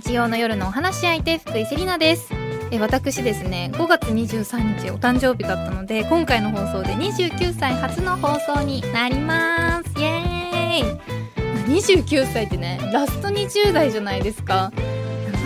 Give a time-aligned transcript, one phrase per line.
[0.00, 2.32] 日曜の夜のお話し相手福井セリナです。
[2.70, 10.00] え私ですね5月23日お誕生日だったので今回の放送で29歳初の放送になります。
[10.00, 11.80] イエーイ。
[11.82, 14.72] 29歳ってねラスト20代じゃないですか。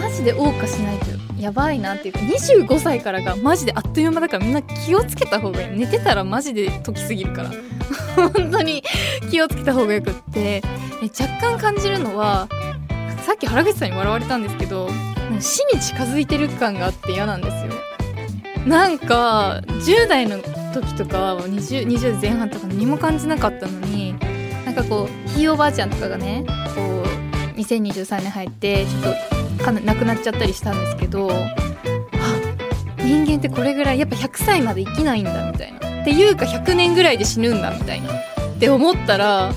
[0.01, 5.77] マジで謳歌しないとやばいなっていうか25歳からがマジであっという間だからみんな気をつけた方がいい。
[5.77, 7.50] 寝てたらマジで時すぎるから。
[8.14, 8.84] 本当に
[9.33, 10.62] 気をつけた方がよくって。
[11.02, 12.48] え若干感じるのは
[13.24, 14.88] さっき原口さんに笑われたんですけど
[15.41, 17.73] 死に近づいてる感があって嫌なんですよ
[18.66, 20.38] なんか10代の
[20.73, 24.14] 時とか 20, 20代前半とか何も感じなかったのに
[24.66, 31.55] なんかこうひいおばあちゃんとかがねこう2023年入ってちょっとかな亡くなっちゃったりしたんですけどあ
[32.98, 36.02] 人間ってこれぐらいやっぱ100歳まで生きないんだみたいな。
[36.02, 38.12] っていうか100年ぐらいで死ぬんだみたいな。
[38.12, 39.52] って思ったら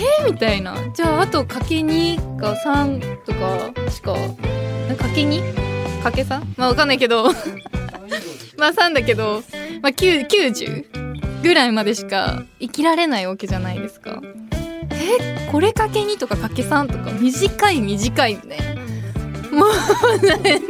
[0.00, 0.76] えみたいな。
[0.94, 4.14] じゃああとかけ2か3とかしか。
[4.96, 6.02] かけ 2?
[6.02, 6.42] かけ 3?
[6.56, 7.24] まあわかんないけど。
[8.56, 9.42] まあ3だけど、
[9.82, 10.84] まあ、90
[11.42, 14.20] ぐらいまでしか生きられないわけじゃないですか。
[14.90, 17.10] えこれかけ2とかかけ3とか？
[17.18, 18.58] 短い短いね。
[19.52, 20.60] もうね。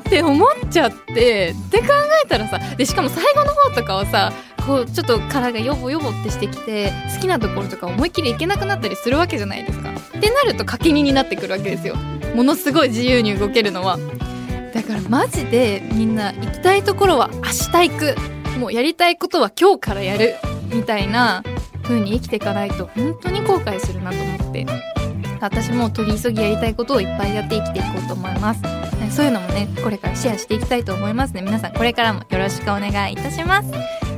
[0.00, 1.54] って思っちゃって。
[1.68, 1.86] って考
[2.24, 4.32] えたらさでしかも最後の方とかはさ
[4.66, 9.90] こうちょっと殻がヨボヨボってしてきて好きなところとか思いっきり行けなくなったりするわけじゃないですか。
[9.90, 11.96] ってなると掛け2になってくるわけですよ。
[12.34, 13.98] ものすごい自由に動けるのは。
[14.72, 17.42] だからマジでみんな行きたいところは明
[17.82, 20.36] 日行くもうやりたいことは今日からやる
[20.72, 21.42] みたいな
[21.82, 24.66] 風に生きていかないと本当に後悔するなと思って
[25.40, 28.62] 私も取り急ぎやりたいことをいっぱいやって生きていこうと思います
[29.10, 34.11] そういうのもねこれからシェアしていきたいと思いますね皆さんこれからもよろしくお願いいたします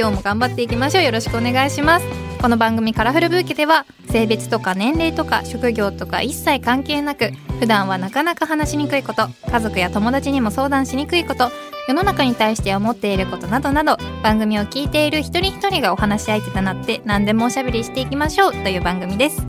[0.00, 1.04] 今日も頑張っていきましょう。
[1.04, 2.06] よろしくお願いします。
[2.40, 11.50] この番組カラフルブーケでは性別とか年齢とか職業とか一切関係なく普段はなかなか話しにくいこと家族や友達にも相談しにくいこと
[11.86, 19.44] 世の中に対して思っていることなどなど番組を聞いている一人一人がお話し相手となって何でもおしゃべりしていきましょうという番組です。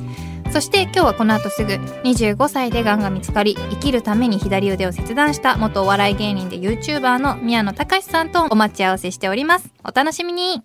[0.52, 1.74] そして今日はこの後すぐ
[2.04, 9.70] 25歳でがんが見つかり生きるために左腕を切断した元お笑い芸人で YouTuber の宮野隆さんとお待ち合わせしております。
[9.86, 10.62] お楽しみに。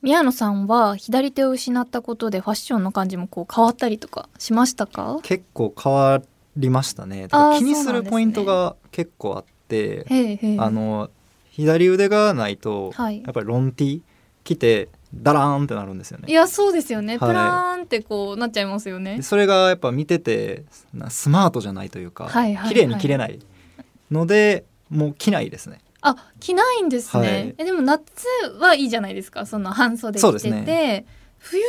[0.00, 5.18] 宮野さんは左手を失ったことでファッションの感じもこう変わったりとかしましたか？
[5.24, 6.22] 結構変わ
[6.56, 7.26] りましたね。
[7.58, 11.10] 気にするポイントが結構あって、ね、あの
[11.50, 14.00] 左腕がないと、はい、やっぱりロンティ
[14.44, 16.24] 着てダラーンってなるんですよね。
[16.28, 19.22] いやそうですよね、はい、プラーンってこうなっちゃいますよね。
[19.22, 20.64] それがやっぱ見てて
[21.08, 23.38] スマートじゃないというか、はいはい、綺麗に着れない
[24.10, 25.80] のでもう着ないですね。
[26.00, 28.04] あ着ないんですね、はい、えでも夏
[28.60, 29.46] はいいじゃないですか。
[29.46, 31.06] その半袖着てて、ね、
[31.38, 31.62] 冬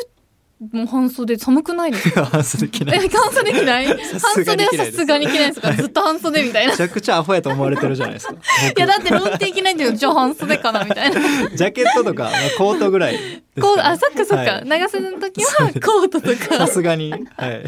[0.60, 2.26] もう半袖寒くないですか？
[2.26, 3.00] 半袖着ない。
[3.08, 3.88] 半袖着ない？
[3.88, 3.98] 半
[4.44, 5.62] 袖はさすがに着ないです。
[5.62, 6.66] かずっと半袖みたい。
[6.66, 8.34] なめちゃくちゃアホやと思われてるじゃないですか。
[8.34, 8.38] い
[8.78, 9.94] やだってロンテ着ないんだよ。
[9.94, 11.22] じゃあ半袖かなみたいな。
[11.50, 16.58] ジャケットとか、まあ、コートぐらいコーあそっかそっか、はい、長袖の時はコートとか。
[16.58, 17.12] さすがに。
[17.12, 17.64] はい。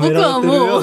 [0.00, 0.82] 僕はもう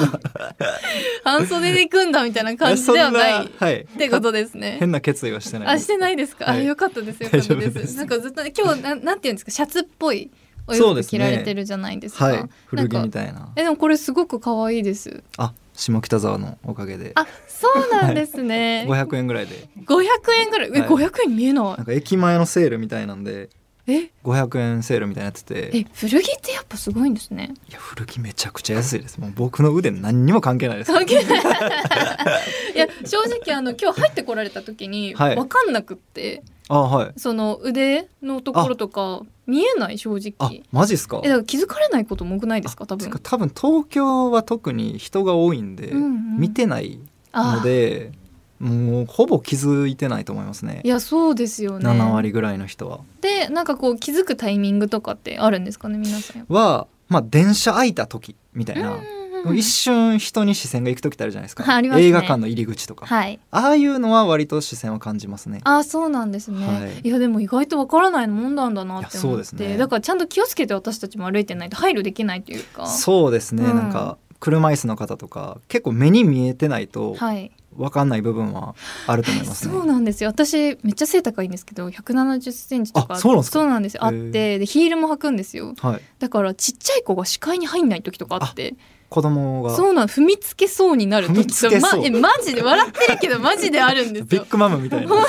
[1.24, 3.50] 半袖で行くんだみたいな感じではない。
[3.56, 4.76] はい、ってことですね。
[4.80, 7.96] 変な決意はしてないあしてないですか、はい、あよかったですよかったです。
[7.96, 9.50] なんかずっと、ね、今日ななんていうんですか？
[9.50, 10.30] シャツっぽい
[10.66, 12.26] お洋服着られてるじゃないですか。
[12.26, 15.22] すねはい、古着みたいなえでもこれすごく可愛いです。
[15.38, 17.12] あ下北沢のおかげで。
[17.14, 18.84] あそうなんですね。
[18.88, 19.68] 五百円ぐらいで。
[19.84, 20.70] 五百円ぐらい？
[20.74, 21.64] え五百、円見えない。
[21.64, 23.48] なんか駅前のセールみたいなんで。
[23.86, 24.10] え？
[24.22, 31.24] 五百円セールみたいなやっててえ古着ってやっぱすごいんですねいや古着めちゃくちゃ安いですもう僕の腕何にも関係ないです関係ない
[32.76, 37.12] いや正直あの今日入ってこられた時に分かんなくって、あはい。
[37.16, 39.98] その腕のところとか見えない？
[39.98, 40.62] 正直。
[40.72, 41.20] マジっすか？
[41.24, 42.86] えだから気づかれないことも多くないですか？
[42.86, 43.10] 多分。
[43.22, 46.98] 多分東京は特に人が多いんで、うんうん、見てない
[47.34, 48.12] ので
[48.60, 50.80] もうほぼ気づいてないと思いますね。
[50.84, 51.84] いやそうですよね。
[51.88, 53.00] 7割ぐらいの人は。
[53.20, 56.46] でなんかこう気づくタイミングとかってあるんですかね皆さん？
[56.48, 59.21] はまあ電車空いた時みたいな、うん
[59.54, 65.60] 一瞬人に視線が行く時ってあるじゃないですか、 ね、映画館の入り口とか、はい、ああいうのは割と視線を感じますね。
[65.64, 72.86] あそうなんですね、はい、いやでも意外とわからないもんなんだなって思って、ね、だからちゃんと気をつけて私たちも歩いてないと配慮できないというか。
[72.86, 77.50] そうですね、うん、なんか車椅子の方とか結構目に見えてないと、はい。
[77.76, 78.74] 分かんない部分は
[79.06, 80.30] あると思います、ね、そうなんですよ。
[80.30, 83.94] 私めっちゃ背高いんですけど170センチとかそうなんそうなんです。
[83.94, 88.74] よあってでヒールも履くんですよ、はい、だからちっちゃい子が視界に入んない時とかあって
[89.12, 89.76] 子供が。
[89.76, 91.46] そうなん踏みつけそうになる時。
[91.46, 94.42] とまえマジで笑ってるけどマジであるんですよ。
[94.42, 95.12] ビッグマムみたいな。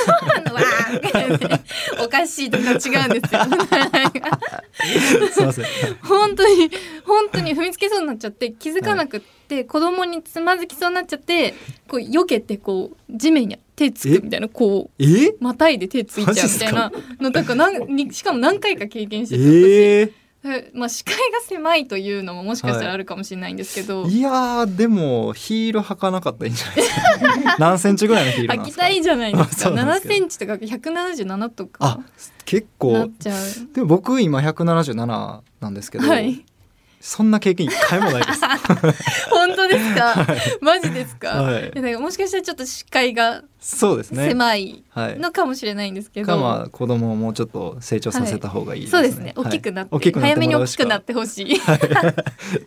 [2.01, 2.87] おかしいとか違うんです
[3.35, 3.43] よ。
[5.31, 5.65] すいません。
[6.01, 6.71] 本当に
[7.03, 11.53] 本当に踏みつけそうになっちゃって気づかなくって、はい、子供につまずきそうになっちゃって
[11.89, 15.03] こう避けてこう地面に手つくみたいなこう
[15.43, 16.89] またいで手ついちゃうみたいな
[17.19, 20.22] のだからなんしかも何回か経験してた、えー
[20.73, 29.69] まあ、視界が狭いというのももしかしたらあるかもしれないんですけど、はい、いやでもヒール履かなかったらいいんじゃないですか 何センチぐらいのヒール履きたいじゃないですか。
[29.69, 31.77] 7センチとか177とか。
[31.81, 31.99] あ
[32.45, 33.09] 結構。
[33.73, 35.05] でも僕今177
[35.61, 36.43] なんですけど、はい、
[37.05, 38.39] そんな経験一回もないです。
[39.29, 44.29] 本当ですか、はい、マジですか,、はい、かもしかしたらちょっと視界がそうですね。
[44.29, 49.33] 狭いのかもしれないんですけど、はい、まあ子供をもうちょっと成長させた方がいいですね、はい、そうですね。
[49.35, 51.79] 大きくなって,、早めに大きくなってほしい、はい、っ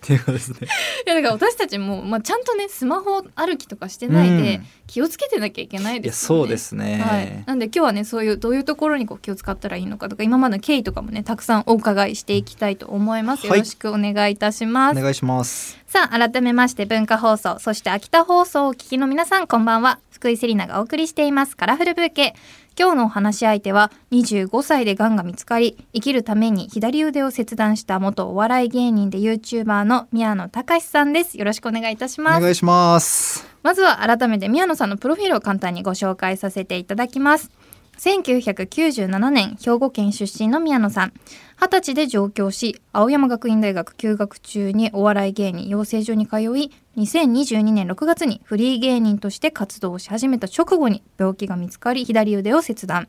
[0.02, 0.58] ていうことですね。
[1.06, 6.42] いやだから私たちも、まあ、ちゃんとねスマホ歩きとかしてないで、気をつけてなきゃいけないですよね。
[6.42, 13.46] そうですね、はい、なんで今日はねそういうどういうところにこう気を使ったらいいのかとか今までの経緯とかもねたくさんお伺いしていきたいと思います。
[13.46, 15.78] よろしくお願いいたします、お願いします。
[15.86, 19.98] さあ改めまして文化放送そして秋田放送をお聞きの皆さんこんばんは。
[20.10, 22.34] 福井セリナがお送りしていますカラフルブーケ。
[22.78, 31.38] 今日のお話し相手は25歳で癌が見つかり生きるために左腕を切断した元お笑い芸人で YouTuber の宮野隆さんです。
[31.38, 32.38] よろしくお願いいたします。
[32.38, 37.50] お願いしますまずは改めて宮野さんのプロフィールを簡単にご紹介させていただきます。
[37.98, 41.12] 1997年兵庫県出身の宮野さん。
[41.60, 53.08] 二十歳で上京し青山学院大学休学中にお笑い芸人養成所に通い2022年6月にフリー芸人として活動し始めた直後に病気が見つかり左腕を切断。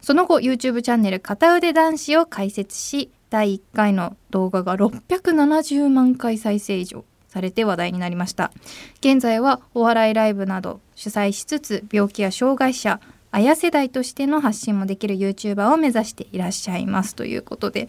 [0.00, 7.04] その後 YouTube チャンネル片腕男子を開設し第1回の動画が670万回再生以上。
[7.32, 8.52] されて話題になりました。
[9.00, 13.00] 現在はお笑いライブなど主催しつつ病気や障害者
[13.30, 17.14] 綾世代としての発信もできる YouTuber を目指していらっしゃいます。
[17.14, 17.88] ということで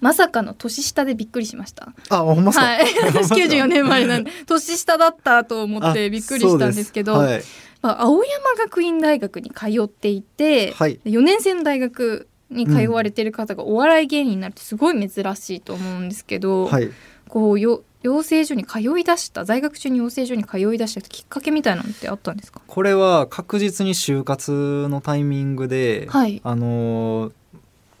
[0.00, 1.92] まさかの年下でびっくりしました。
[2.08, 2.86] あ、ほんまはい。
[3.06, 7.42] 私94年生まれなんで、 年下だったと思ってびっくりしたんですけど、はい、
[7.80, 16.90] まあ、青山学院大学に通っていて、はい、4年生の大学に通われてる方がお笑い芸人になるってすごい珍しいと思うんですけど、はい、
[17.28, 22.60] こうよ養成所に通い出した在学中に養成所に通い出したきっかけみたいなのってあったんですか？
[22.66, 27.32] これは確実に就活のタイミングで、はい、あの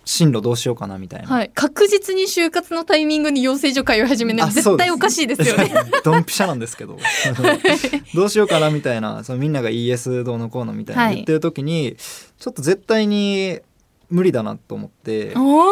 [0.04, 5.70] 進路どうしようかなみたいな、はい、確実に就活のタイミングに養成所通い始めない絶対おかしいですよね。
[6.02, 6.96] ドンピシャなんですけど。
[8.14, 11.96] どうしようかなみたいなそのみんなが ES どうのこうのみたいな言ってる時に、はい、
[12.38, 13.58] ちょっと絶対に
[14.10, 15.34] 無理だなと思って。
[15.34, 15.64] も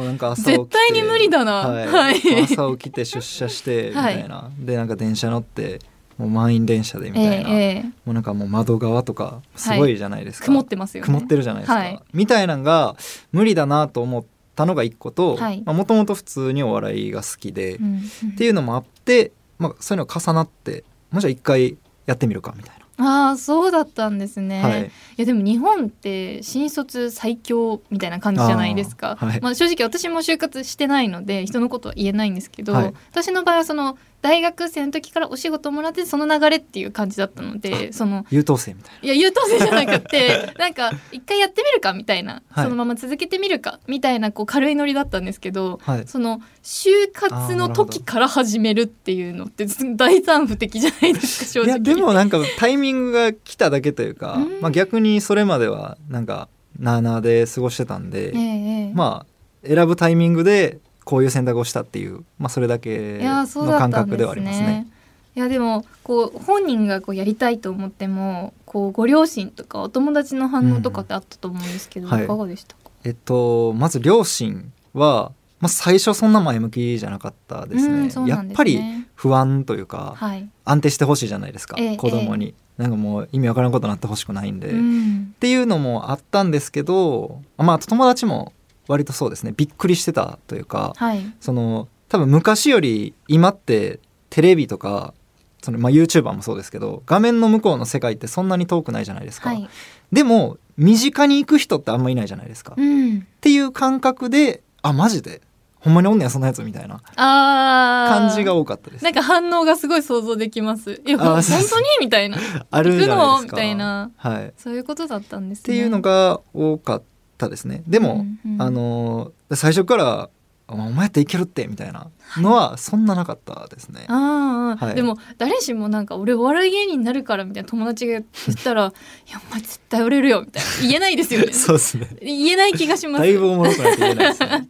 [0.00, 0.58] うなんか朝起きて。
[0.58, 1.86] 絶対に無理だな、はい。
[1.86, 5.80] はい、朝起きて出社してみたいな、はい、でなんか電車乗って
[6.18, 12.96] もう満員電車でみたいな、えー、もうなんかもう窓側とかすごいじゃないですか、曇ってますよ、ね、曇ってるじゃないですか、みたいなのが
[13.32, 14.24] 無理だなと思っ
[14.54, 18.02] たのが一個ともともと普通にお笑いが好きで、うん、
[18.32, 22.81] っていうのもあって、まあ、そういうのが重なってもし一回やってみるかみたいな。
[23.02, 38.98] ああそうだったんですね、はい、いやでも日本って新卒最強みたいな感じじゃないですか、はい、まあ、正直私も就活してないので人のことは言えないんですけど、はい、私の場合はその大学生の時からお仕事もらってその流れっていう感じだったのでその優等生みたいな。
[39.02, 51.66] いや優等生じゃなくて なんか一回やってみるかみたいな、はい、そのまま続けてみるかみたいなこう軽いノリだったんですけど、はい、その就活の時から始めるっていうのって大惨不敵じゃないですか正直。
[51.66, 56.48] いやでもなんかタイミングが来ただけというか、まあ、逆にそれまではなんか
[56.78, 64.86] なあなあで過ごしてたんで、えー、まあ選ぶタイミングでこういう選択をしたっていう、まあ、それだけの感覚ではありますね。
[65.34, 72.12] いやでもこう本人がこうやりたいと思ってもこうご両親とかお友達の反応とかってあったと思うんですけど、うん。
[72.12, 78.10] はい、いかがでしたか、えっと、まず両親は、まあ、最初そんな前向きじゃなかったですね。
[78.10, 78.80] すね、やっぱり
[79.14, 88.52] 不安というか、はい、安定してほしいじゃないですか、え子供に、え、なんかもう意味わからんことになってほしくないんで、うん、っていうのもあったんですけどまあ友達も
[88.92, 89.52] 割とそうですね。
[89.56, 93.98] びっくりしてたというか、はい、その多分昔より今って
[94.30, 95.14] テレビとか
[95.62, 99.68] その、まあ、YouTuber もそうですけど画面の向こうの世界ってそんなに遠くないじゃないですか、はい、
[100.12, 105.40] でも身近に行く人ってあんまいないじゃないですか、うん、っていう感覚であマジで？
[105.78, 109.04] ほんまにおんねやそんなやつみたいな感じが多かったです。
[109.04, 111.02] なんか反応がすごい想像できます。
[111.04, 111.86] いや本当に？
[112.00, 112.38] みたいな。
[112.70, 113.56] あるじゃないですか。
[113.56, 117.02] みたいな、はい、そういうことだったんです、ね、っていうのが多かっ
[117.42, 117.82] たですね。
[117.86, 120.30] でも、うんうん、あの最初から
[120.74, 124.06] お前やっていけるってみたいなのはそんななかったですね。
[124.08, 128.24] あはい、でも誰しもなんか俺お笑い芸人になるからみたいな友達が言っ
[128.62, 128.92] たら
[129.28, 131.52] 「いやお前絶対売れるよ」みたいな言えないですよね。
[131.54, 132.08] そうですね。
[132.20, 133.22] 言えない気がします。
[133.22, 134.48] だいぶおもろくないと言えないですね。
[134.48, 134.66] はい、 い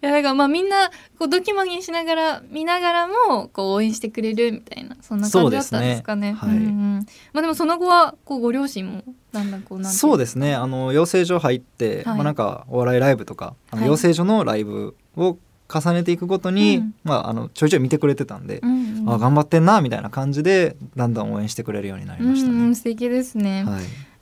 [0.00, 6.32] やだからまあみんなこうドキマギしながら見ながらもこう応援してくれるみたいなそんな感じだったんですかね。
[6.32, 10.54] ねはい、うんうん、まあでもその後はこうご両親もだんだんこうなんそうですね。
[10.54, 15.38] あの養成所入って、はい、まあなんかお笑いライブとかあの養成所のライブを
[15.72, 22.54] 重ねていくごとに、うん、まあ、あのちょいちょい見てくれてたんで、うんうん、あ頑張ってんなみたいな感じでだんだん応援してくれるようになりましたね。
[22.54, 23.64] うん、素敵ですね、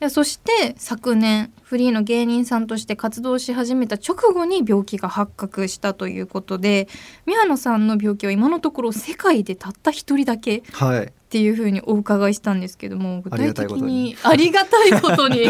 [0.00, 6.88] はい、そして昨年フリーの芸人さんとして活動し始めた直後に病気が発覚したということで
[7.26, 15.44] 宮野さんの病気は今のところ世界でたった一人だけ、はい、っていうふうにお伺いしたんですけども具体的にありがたいことに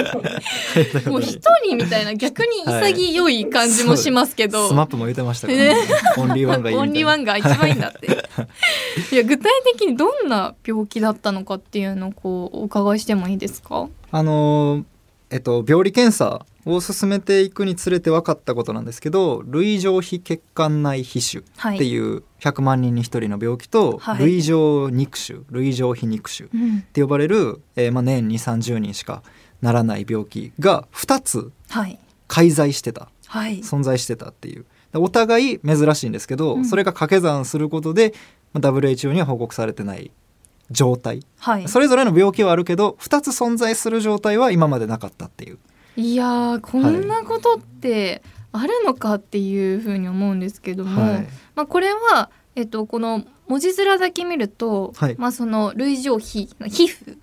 [1.09, 5.75] もう一人みたいな逆に潔い感じもしますけど、はい、 SMAPも言ってましたね、
[6.19, 8.09] オンリーワンがいいオンリーワンが一番いいんだって。
[9.11, 13.89] いや具体的にどんな病気だったのかっていうのをこうお伺いしてもいいですか？
[14.13, 14.85] あの
[15.31, 21.43] えっと病理検査を進めていくにつれて分かったことなんですけど類上皮血管内皮腫っ
[21.79, 26.49] ていう100万人に1人の病気と、はい、類上肉腫類上皮肉腫っ
[26.93, 29.23] て呼ばれる、うん、えー、まあ、年2 3 0人しか
[29.63, 31.53] ならない病気が2つ
[32.29, 34.67] 介在してた、はい、存在してたっていう。
[34.95, 38.13] お互い珍しいんですけど、うん、それが掛け算することで
[38.55, 40.11] WHO には報告されてない
[40.71, 45.59] 状態、はい、それぞれの病気はあるけど2つ存在する状態は今までなかったっていう。
[45.97, 48.23] いやこんなことって
[48.53, 57.19] あるのかっていうふうに思うんですけども、はい、まあ、これは、えっと、この文字面だけ見ると、はい、まあ、その類上皮皮膚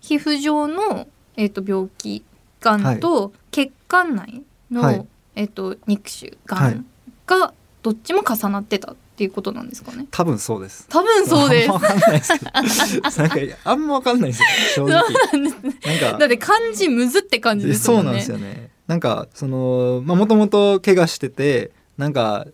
[0.00, 2.24] 皮膚上の、えっと、病気
[2.60, 6.86] がんと血管内の、はい、えっと、肉腫がん
[7.26, 8.92] がどっちも重なってた。
[8.92, 10.06] っていうことなんですかね？
[10.10, 10.86] 多分そうです。
[10.88, 11.70] 多分そうです。
[11.72, 13.26] あんま分かんないですけど。
[13.26, 14.42] なんかあんま分かんないです
[14.78, 14.86] よ。
[14.86, 15.02] 正直。
[15.32, 15.74] なんですね。
[15.84, 18.04] なんかだって漢字むずって感じですもんね。
[18.04, 18.70] そうなんですよね。
[18.86, 22.46] なんかそのまあもともと怪我しててなんか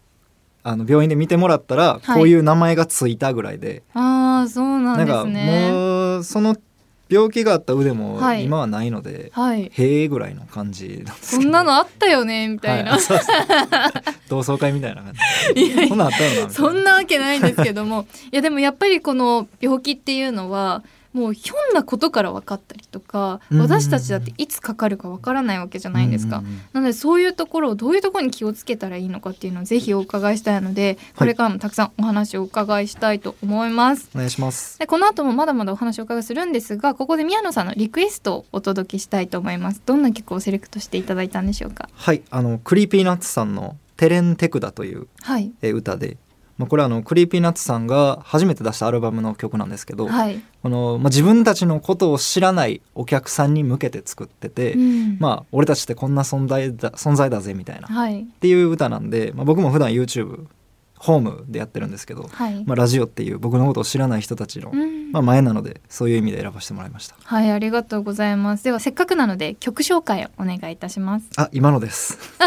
[0.63, 3.83] あの病院で見てもらったらこういう名前がついたぐらいで。
[3.93, 5.71] はい、ああそうなんですね。
[5.73, 6.57] もうその
[7.13, 13.01] 病気があった腕も今はないので、はい、へえぐらいの感じなんですそんなのあったよねみたいな、はい、
[14.31, 15.21] 同窓会みたいな感じ。
[16.55, 18.07] そんなわけないんですけども。
[18.31, 26.43] いやでもやっぱりこの病気っていうのはもうひょんなことから分かったりとか私たちだっていつかかるか分からないわけじゃないですか、
[26.73, 34.79] なのでそういうところをどういうところに気をつけたらいいのかっていうのをぜひお伺いしたいのでこれからもたくさんお話をお伺いしたいと思います、お願いします。
[34.79, 39.83] でこの後もまだまだお話をお伺いするんですがここで宮野さんのリクエストをお届けしたいと思います。
[39.85, 41.89] どんな曲をセレクトしていただいたんでしょうか？
[41.93, 42.23] はい。
[42.31, 46.17] あの Creepy Nuts さんの手練手管という、はい、え歌で
[46.59, 60.47] まあ、これはあの Creepy Nuts さんが初めて出したアルバムの曲なんですけど、はい、このまあ、自分たちのことを知らないお客さんに向けて作ってて、うん、まあ、俺たちってこんな存在だ存在だぜみたいな、はい、っていう歌なんで、まあ、僕も普段 YouTube
[61.03, 67.17] ホームでやってるんですけど、はい、まあ、ラジオっていう僕のことを知らない人たちの、うん、まあ、前なのでそういう意味で選ばせてもらいました。
[67.25, 68.63] はいありがとうございます。
[68.63, 71.29] ではせっかくなので曲紹介をお願いいたします。
[71.37, 72.19] あ今のです。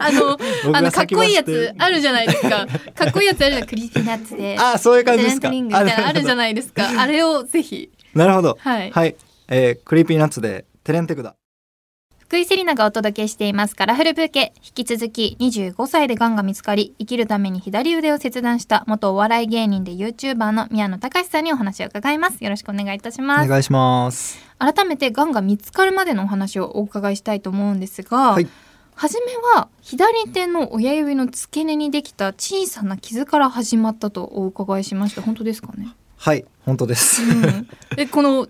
[0.00, 0.38] あの
[0.74, 2.66] あのかっこいいやつあるじゃないですか。
[2.94, 3.68] かっこいいやつあるじゃない。
[3.68, 5.50] Creepy Nuts であ そういう感じですか。
[5.50, 6.98] みたいなあるじゃないですか。
[6.98, 7.90] あれをぜひ。
[8.14, 8.56] なるほど。
[8.58, 9.16] はい、はい、
[9.48, 11.36] えー、クリーピーナッツでテレンテクだ
[12.26, 13.76] 福井セリナがお届けしています。
[13.76, 14.54] カラフルブーケ。
[14.64, 22.42] 引き続き25歳で癌が見つかり生きるために左腕を切断した元お笑い芸人で YouTuber の宮野貴至さんにお話を伺います。
[22.42, 23.46] よろしくお願いいたします。
[23.46, 24.38] お願いします。
[24.58, 28.48] 改めて癌が見つかるまでのお話をお伺いしたいと思うんですが、はい、
[28.94, 35.20] 初めは左手の親指の付け根にできた小さな傷から始まったとお伺いしました。
[35.20, 35.88] 本当ですかね？
[36.16, 38.48] はい本当です、うん、でこの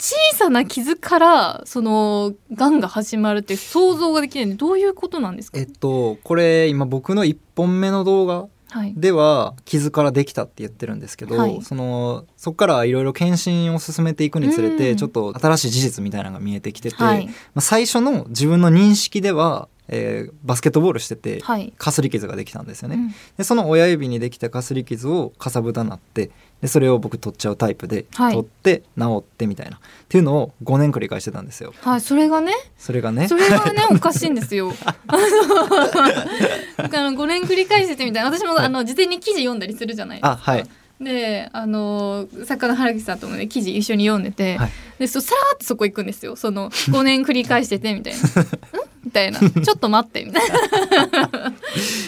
[0.00, 5.58] 小さな傷からそのがんが始まるって想像ができないんでどういうことなんですか？
[5.58, 8.48] えっとこれ今僕の1本目の動画
[8.94, 21.42] では傷からできたって言ってるんですけど、はい、そのそこからいろいろ検診を進めていくにつれて、ちょっと新しい事実みたいなのが見えてきてて、はい、まあ、最初の自分の認識ではえー、バスケットボールしてて、
[21.76, 26.30] かすり傷ができたんですよね、うん、でその親指にできたかすり傷をかさぶたになって
[26.62, 29.78] でそれを僕取っちゃうタイプで、はい、取って治ってみたいな。
[29.78, 31.72] っていうのを5年繰り返してたんですよ。
[31.80, 33.28] はいそれがねそれがね。
[33.28, 34.72] それがね おかしいんですよ。
[34.84, 35.16] あ
[36.82, 38.30] の5年繰り返しててみたいな。
[38.30, 40.68] 私も、あの事前に記事読んだりするじゃないですか、はい
[41.00, 46.36] であの作家の原木さんともね記事一緒に読んでて、はい、でそさらっとそこ行くんですよ。
[46.36, 50.58] その5年繰り返しててみたいな「ん?」みたいな「ちょっと待って」みたいな。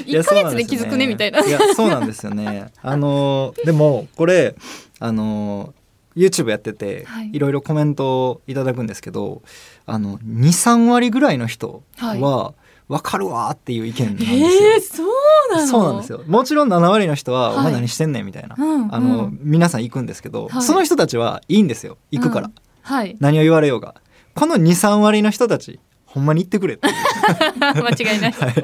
[0.06, 1.40] 1か月で気づくねみたいな。
[1.40, 2.66] いやそうなんですよね。
[2.82, 4.54] あのでもこれ
[4.98, 5.72] あの
[6.14, 9.40] YouTube やってて、はい、いろいろコメントをいただくんですけど
[9.86, 14.48] あの23割ぐらいの人は、はいわかるわっていう意見なんですよ。
[14.74, 15.06] えー、そう
[15.54, 15.66] なの？
[15.66, 16.20] そうなんですよ。
[16.26, 21.98] もちろん7割の人は、はい、お前何してんねんみたいな、うん、あの、うん、皆さん行くんですけど、はい、その人たちはいいんですよ。
[22.10, 22.46] 行くから。
[22.48, 23.16] うん、はい。
[23.20, 23.94] 何を言われようが。
[24.34, 25.78] この2、3割の人たち、
[26.12, 28.54] ほんまに行ってくれ 間違いない、はい、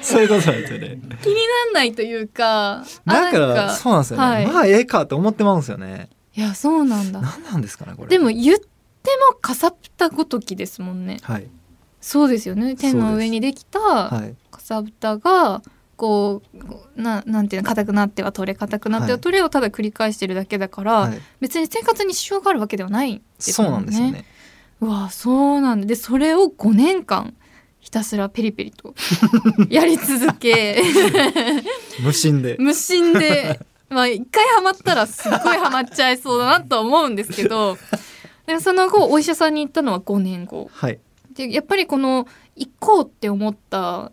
[0.00, 0.98] そういうことなんですよね。
[1.22, 6.08] 気になんないというかだからそうなんですよね、はい、まあええかって思ってますよね。
[6.34, 7.20] いやそうなんだ。
[7.20, 8.08] 何なんですかねこれ。
[8.08, 8.64] でも言って
[9.30, 11.18] もかさったごときですもんね。
[11.22, 11.46] はい
[12.00, 12.74] そうですよね。
[12.76, 15.62] 手の上にできたかさぶたが
[15.96, 16.42] こ
[16.96, 23.70] うななんていうの硬くなっては取れ硬くなっては取れをただ繰り返してるだけだから、はい、別に生活に支障があるわけではないですよね。
[23.70, 24.24] そうなんですよね。
[24.80, 27.34] うわそうなんでそれを5年間
[27.80, 28.94] ひたすらペリペリと
[29.68, 30.82] やり続け。
[32.02, 32.56] 無心で。
[32.58, 33.60] 無心で。
[33.90, 37.76] まあ一回ハマったらすっごいハマっちゃいそうだなと思うんですけど
[38.46, 40.70] でその後お医者さんに行ったのは5年後。
[40.72, 40.98] はい
[41.34, 44.12] でやっぱりこの行こうって思った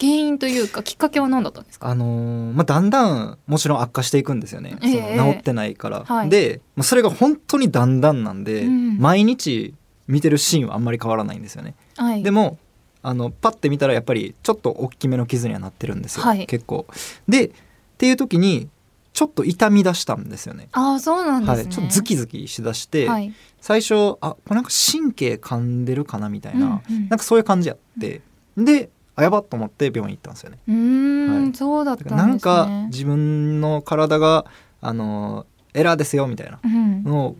[0.00, 6.04] 原因というかきっかけは何だったんですか、あのー、まあ、だんだんもちろん悪化していくんですよね、えー、治ってないから。
[6.04, 9.74] はい、で、まあ、それが本当にだんだんなんで、うん、毎日
[10.08, 11.74] 見てるシーンはあんまり変わらないんですよね。
[11.96, 12.58] はい、でも
[13.02, 16.86] あのパッて見たらやっぱりちょっと大きめの傷にはなってるんですよ、はい、結構。
[17.28, 17.52] でっ
[17.96, 18.68] ていう時に
[19.14, 20.68] ちょっと痛み出したんですよね。
[20.72, 28.22] あそうなんですね、はい、ちょっとズキズキしだして、はい、最初あこれなんか神経噛んでるかなみたいな、うんうん、なんかそういう感じやって、
[28.56, 30.58] であやばっと思って病院行ったんですよね。
[30.68, 34.46] うん、はい、そうだったん、ね、なんか自分の体が
[34.80, 37.36] あのエラーですよみたいなのを、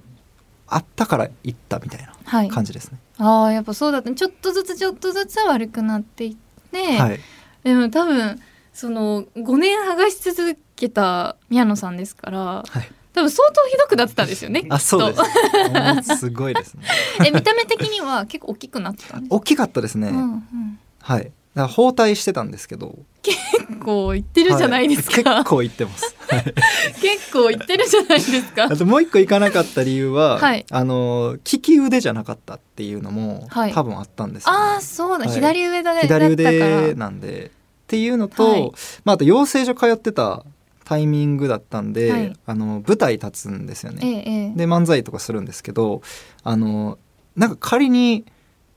[0.69, 2.99] あったから行ったみたいな感じですね。
[3.19, 4.13] ああやっぱそうだった。
[4.13, 6.37] ちょっとずつちょっとずつ悪くなっていっ
[6.71, 7.21] て、はい、
[7.65, 8.41] でも多分
[8.75, 14.67] その5年剥がし続けた宮野さんですから、はい、多分相当ひどくなってたんですよね。
[14.69, 16.17] あ、そうです。
[16.17, 16.83] すごいですね。
[17.25, 19.21] え、見た目的には結構大きくなってた？
[19.31, 20.09] 大きかったですね。
[20.09, 21.23] うんうん、はい。
[21.23, 22.99] だから包帯してたんですけど。
[23.23, 23.39] 結
[23.79, 25.31] 構いってるじゃないですか。
[25.31, 26.17] はい、結構いってます。
[27.01, 28.65] 結構いってるじゃないですか。
[28.73, 36.01] あともう一個いかなかった理由は、はい、あの利き腕じゃなかったっていうのも、はい、多分あったんです、ね、ああ、そうだ、左上だね。
[36.03, 37.53] 左腕なんで。
[37.95, 40.45] っていうのと、まああと養成所通ってた
[40.85, 44.01] タイミングだったんで、はい、あの舞台立つんですよね。
[44.05, 46.03] ええ、で漫才とかするんですけど
[46.43, 46.99] あの
[47.37, 48.25] なんか仮に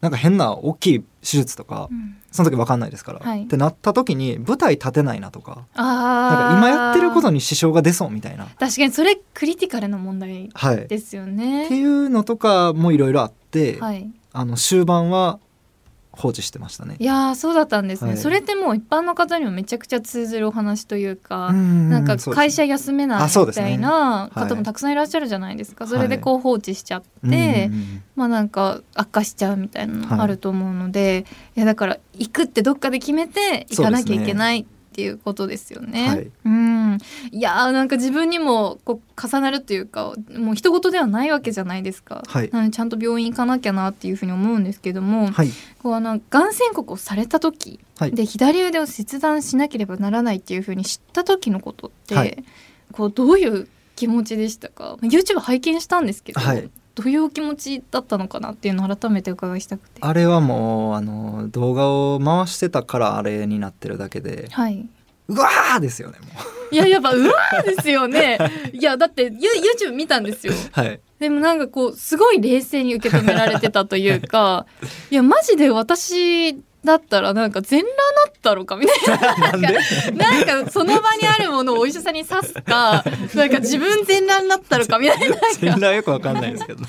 [0.01, 1.05] なんか変な大きい手
[1.37, 8.45] 術とか、うん、その時分かんないですから、はい、ってなった時に舞台立てないなとかなんか今やってることに支障が出そうみたいな。
[8.45, 10.49] 確かにそれクリティカルな問題
[10.87, 11.57] ですよね。
[11.57, 15.39] はい、っていうのとかもいろいろあって、はい、あの終盤は
[16.17, 16.95] 放置してましたね。
[16.99, 27.69] いやそうだったんですね、はい、それってもう一般の方にもめちゃくちゃ通ずるお話というかなんか会社休めないみたいな方もたくさんいらっしゃるじゃないですか、それでこう放置しちゃって、
[28.15, 31.25] まあなんか悪化しちゃうみたいなのあると思うので、
[31.55, 34.65] いやだから行くってどっかで決めて行かなきゃいけない
[34.97, 36.09] っていうことですよね。
[36.09, 36.97] はい、うん。
[37.31, 42.23] いやなんか自分にもこう重なるというかもう人事ではないわけじゃないですか。
[42.25, 45.51] はい、なのでちゃんと病院行かなきゃなっていうふうに思うんですけども、はい、
[45.83, 52.43] こうあのがん宣告をされた時、はい、で左腕を切断しなければならないっていうふうに知った時のことって、
[52.91, 60.01] こうどういう気持ちでしたか？YouTube 拝見したんですけど、はい、どういうお気持ちだったのかなっていうのを改めて伺いしたくて。
[60.01, 64.89] あれはもうあの動画を回してたからあれになってるだけで、はい、
[65.27, 66.17] うわーですよね
[66.71, 68.37] いややっぱうわーですよね。
[68.73, 74.65] いやだって YouTube 見たんですよ、はい、でもなんかこうすごい冷静に受け止められてたというか
[75.11, 79.73] いやマジで私だったらなんか全裸なったろかみたいな。
[80.13, 83.03] なんかその場にあるものをお医者さんに刺すか
[83.35, 85.35] なんか自分全裸になったろかみたいな。
[85.59, 86.79] 全裸よくわかんないですけど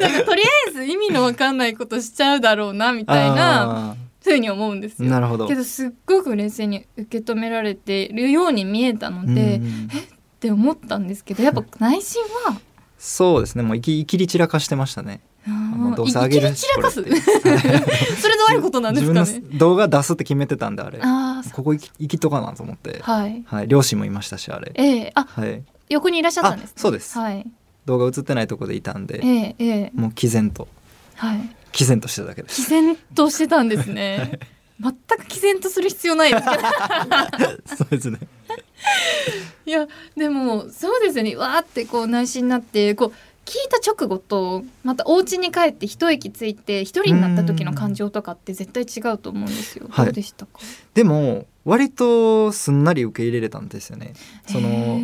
[0.00, 5.08] なんかとりあえず意味のわかんないことしちゃうだろうなみたいなふうに思うんですよ。
[5.08, 5.46] なるほど。
[5.46, 9.56] けどすっごく冷静に受け止められているように見えたので、え？
[9.56, 9.60] っ
[10.40, 12.58] て思ったんですけどやっぱ内心は？
[12.98, 13.62] そうですね。
[13.62, 15.20] もういきいきり散らかしてましたね
[15.96, 17.02] どうせあげる散らかす。
[17.04, 19.42] それどういうことなんですかね。
[19.58, 20.98] 動画出すって決めてたんであれ。
[21.52, 24.72] ここ行き行きとかなと思って、はい、はい、両親もいましたしあれ。
[24.74, 25.00] ええ。
[25.08, 27.46] ー、あ、はい、横にいらっしゃったんです、ね、そうです、はい、
[27.84, 30.68] 動画映ってないとこでいたんで、えー、えー、もう毅然と、
[31.14, 32.62] はい、毅然としてただけです。
[32.62, 34.40] 毅然としてたんですね。
[34.80, 36.44] 全く毅然とする必要ないです。
[36.50, 36.56] け
[37.46, 38.18] どそうですね。
[39.64, 41.36] いやでもそうですよね。
[41.36, 43.12] わーってこう内心になってこう
[43.46, 49.88] 聞いた直後とまたお家に帰って一息ついて一人になった時の感情とかって絶対違うと思うんですよ。
[49.96, 50.58] どうでしたか、
[50.94, 54.14] でも割とすんなり受け入れれたんですよね。
[54.48, 54.98] その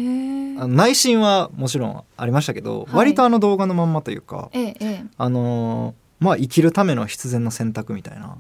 [0.69, 8.37] 内心はもちろんありましたけど、はい、割とあの動画のまんまというか、ええ、あのまあ生きるための必然の選択みたいな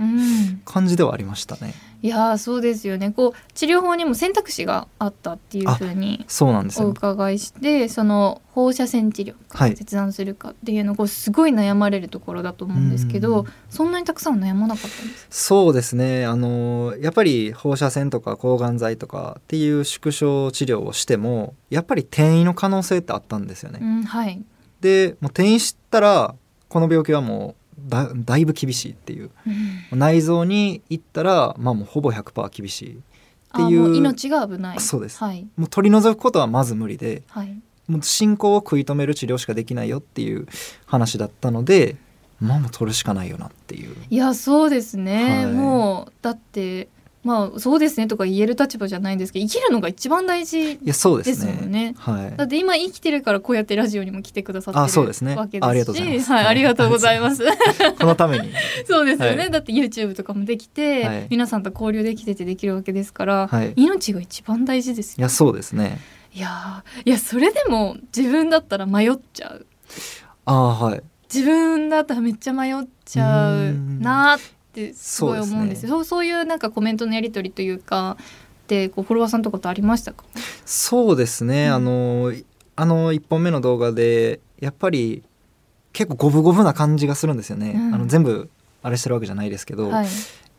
[0.64, 1.74] 感じではありましたね。
[2.02, 3.10] うん、いやそうですよね。
[3.10, 16.26] こう治療法にも選択肢があったっていうふうにそうなんですお伺いして、その放射線治療か切断するかっていうのをすごい悩まれるところだと思うんですけど、そんなにたくさん悩まなかったんですそうですね。
[16.26, 23.80] あのやっぱり放射線とか抗がん剤とかっていう縮小治療をしてもやっぱり転移の可能性ってあったんですよね。
[23.82, 24.42] うん、はい。
[24.80, 26.34] でもう転移したら
[26.68, 29.30] この病気はもうだだいぶ厳しいっていう、
[29.92, 33.00] うん、内臓に行ったら、まあ、もうほぼ100%厳しいっ
[33.54, 34.80] ていう命が危ない。
[34.80, 40.46] そうです、はい、もう取り除くことはまず無理で、はい、もう進行を食い止める治療しかできないよっていう
[40.86, 41.96] 話だったので
[42.40, 43.94] まあもう取るしかないよなっていう。
[44.10, 46.88] いやそうですね、はい、もうだって
[47.24, 51.92] まあそうですねとか言える立場じゃないんですけど生きるのが一番大事ですもんね。
[51.92, 56.32] ねはい、だって今生きてるからこうやってラジオにも来てくださってるわけですし、ね、ありがとうございます。
[56.32, 57.44] はい、ありがとうございます。
[57.98, 58.52] このために。
[58.86, 66.00] そうですよね、はい、だって YouTube とかもできて、はい、皆さんと交流できててできるわけですから、はい、命が一番大事ですよ、いやそうですね。
[66.34, 69.66] いやいやそれでも自分だったら迷っちゃう。
[70.44, 71.02] あはい。
[71.32, 74.61] 自分だったらめっちゃ迷っちゃうなって。
[74.72, 75.90] ってすごい思うんですよ。
[75.90, 78.16] そう、ね、そういうなんかコメントのやり取りというか
[78.68, 80.24] でこうフォロワーさんとかとありましたか？
[80.64, 82.32] そうですね、うん、あの
[82.76, 85.22] あの1本目の動画でやっぱり
[85.92, 88.48] 結構五分五分な感じがするんですよね、うん、あの全部
[88.82, 90.10] あれしてるわけじゃないですけど、はい、や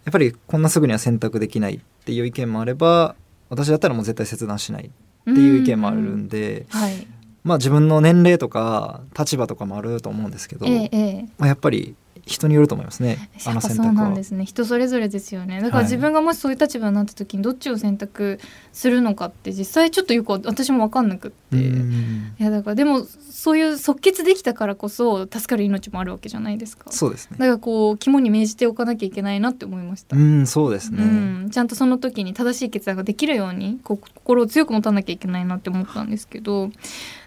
[0.09, 3.15] っぱりこんなすぐには選択できないっていう意見もあれば
[3.49, 4.89] 私だったらもう絶対切断しないっ
[5.23, 7.07] ていう意見もあるんで、うんはい、
[7.43, 13.29] まあ自分の年齢とか立場とかもあると思うんですけど、ええ、まあ、やっぱり人によると思いますね。
[13.45, 14.45] あの選択そうなんですね。
[14.45, 15.61] 人それぞれですよね。
[15.61, 18.39] だから自分がもしそういう立場になった時にどっちを選択
[18.71, 21.57] するのかって実際ちょっとよく私も分かんなくって。
[21.57, 26.91] いやだからでもそういう即決できたからこそ助かる命もあるわけじゃないですか。
[26.91, 27.37] そうですね。
[27.37, 30.15] だからこう肝に銘じておかなきゃいけないなって思いました。
[30.15, 31.03] うん、そうですね。
[31.03, 31.05] う
[31.47, 36.69] ん、ちゃんとその時に正しい決断ができるようにこう心を強く持たなきゃいけないなって思ったんですけど。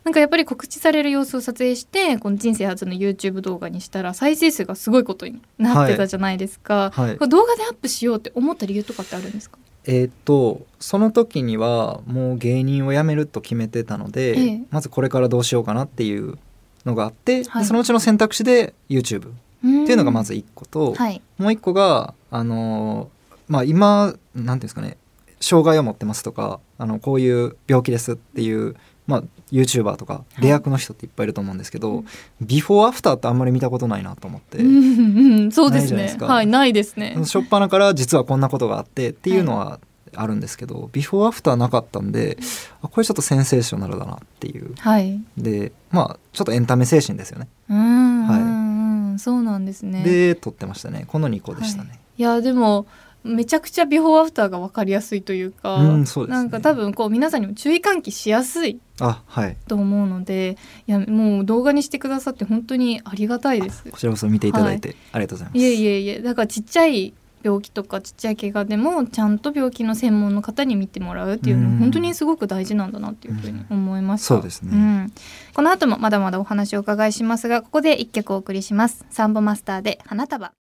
[0.06, 7.18] なんかやっぱり告知される様子を撮影してこの人生初の YouTube 動画にしたら再生数がすごいことになってたじゃないですか、はい。
[7.18, 9.58] はい、動画でアップしようって思った理由とかってあるんですか？
[9.86, 16.38] えーと、その時にはもう芸人を辞めると決めてたので、ええ、まずこれからどうしようかなっていう
[16.84, 23.10] のがあって、はい、そのうちの選択肢で YouTube っていうのがまず1個と、はい、もう1個があの
[23.48, 24.98] まあ今なんていうんですかね
[25.40, 32.04] 障害を持ってますとかあのこういう病気ですっていうまあ、YouTuber とか出役の人っていっぱいいると思うんですけど、はい、
[32.40, 36.16] ビフォーアフターってあんまり見たことないなと思って、うんうん、そうですね。
[36.20, 37.14] はいないですね。
[37.18, 39.80] 初っ端から実はこんなことがあってっていうのは
[40.14, 42.38] あるんですけど、はい、ビフォーアフターなかったんで
[42.82, 47.48] あこれちょっとセンセーショナルだなっていう、はい、でまあちょっとエンタメ精神ですよね。
[47.68, 48.26] うん。
[48.26, 50.02] はい、そうなんですね。
[50.02, 51.04] で撮ってましたね。
[51.06, 52.86] この2個でしたね、はい、いやでも
[53.26, 63.84] めちゃくちゃビフォーアフターが分かりやすいというか、うんうね、なんか多分こう皆さんにも注意喚起しやすいあ、はい、と思うのでいやもう動画にしてくださって本当にありがたいです。
[63.90, 65.58] こちらこそ見ていただいて、はい、ありがとうございます。
[65.58, 66.20] いえいえいえ。
[66.20, 75.12] だからちっちゃい病気とかちっちゃい怪我でもちゃんと病気の専門の方に見てもらうっていうのは本当にすごく大事なんだなっていうふうに思いました、うん、そうですね、うん、
[75.54, 79.04] この後もまだまだお話をお伺いしますがここで一曲お送りします。
[79.10, 80.52] サンボマスターで花束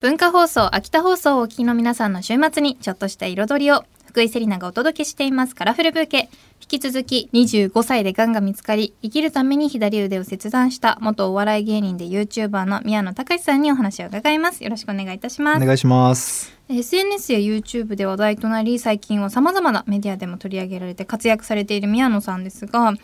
[0.00, 5.54] 文化放送秋田放送をお聞きの皆さんの週末にちょっとした彩りを福井セリナがお届けしています。
[5.54, 6.30] カラフルブーケ。
[6.62, 14.64] 引き続き25歳で癌が見つかり生きるために左腕を切断した元お笑い芸人で YouTuber の宮野隆さんにお話を伺います。
[14.64, 15.62] よろしくお願いいたします。
[15.62, 16.50] お願いします。
[16.70, 22.94] SNS や YouTube で話題となり最近は様々なメディアでも取り上げられて活躍されている宮野さんですが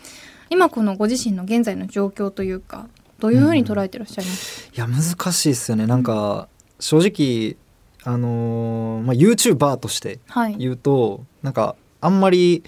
[0.49, 5.87] 今このご自身の現在の状況というかどういうふうに捉えてらっしゃいます、うん、いや難しいですよね。
[5.87, 6.49] なんか、
[6.79, 7.57] 正直
[8.05, 10.21] あのー、まあ、YouTuber として
[10.59, 12.63] 言うと、はい、なんかあんまり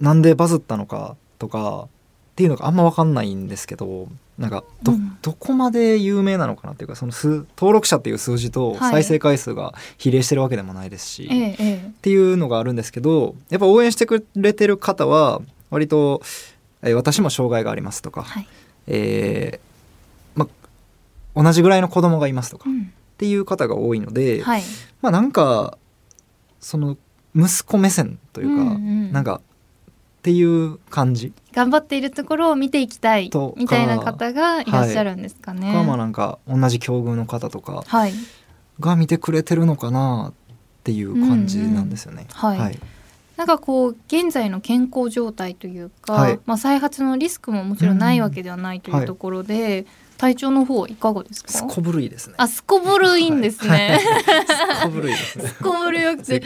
[0.00, 1.88] なんでバズったのかとかっ
[2.34, 16.22] ていうのがあんま分かんないんですけどなんかどうん、どこまで有名なのかなっていうかその登録者っていう数字と再生回数が比例してるわけでもないですし、はい、っていうのがあるんですけどやっぱ応援してくれてる方は割と、
[16.80, 18.48] えー、私も障害がありますとか、はい、
[18.86, 20.48] えー、ま、
[21.36, 22.68] 同じぐらいの子供がいますとか。
[22.68, 24.62] うんっていう方が多いので、はい、
[25.02, 25.76] まあなんか
[26.58, 26.96] その
[27.36, 29.42] 息子目線というか、うんうん、なんか
[30.20, 31.34] っていう感じ。
[31.52, 35.76] 頑張っているところを見ていきたいみたいな方がいらっしゃるんですかね。
[35.76, 37.84] はい、まあなんか同じ境遇の方とか
[38.80, 40.34] が見てくれてるのかなっ
[40.82, 42.26] ていう感じなんですよね。
[42.42, 42.78] うんうん、はい、はい。
[43.36, 49.86] なんかこう現在の健康状態というか、はい、まあ、再発のリスクももちろんないわけではないというところで、うんはい、
[50.20, 51.50] 体調の方いかがですか？
[51.50, 52.34] すこぶるいですね。
[52.36, 55.48] あすこぶるいいんですね、すこぶるいですね。
[55.48, 56.42] すこぶるよくて。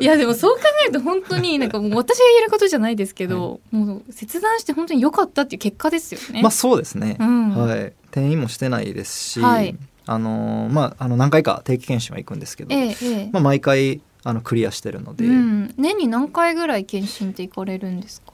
[0.00, 6.40] いやでもそう考えると本当になんかもう私が言えることじゃないですけど、はい、もう切断して本当に良かったっていう結果ですよね。
[6.40, 7.92] まあそうですね、うん、はい。
[8.10, 13.28] 転院もしてないですし、はい、あのまああの何回か定期検診は行くんですけど、ええ。
[13.32, 18.29] まあ毎回あのクリアしてるので、うん、年に何回ぐらい検診って行かれるんですか？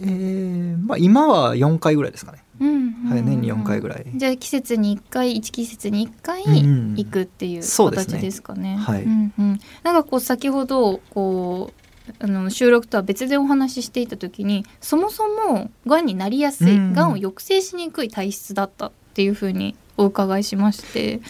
[0.00, 2.68] えー、まあ今は4回ぐらいですかね、うん。
[2.68, 4.06] うんうん、はい、年に4回ぐらい。
[4.14, 21.20] じゃあ季節に1回1季節に1回行くっていう形ですかね,、はい、うんうん、なんかこう先ほどこうあの収録とは別でお話ししていた時にそもそもがんになりやすいがんを抑制しにくい体質だったっていうふうにお伺いしまして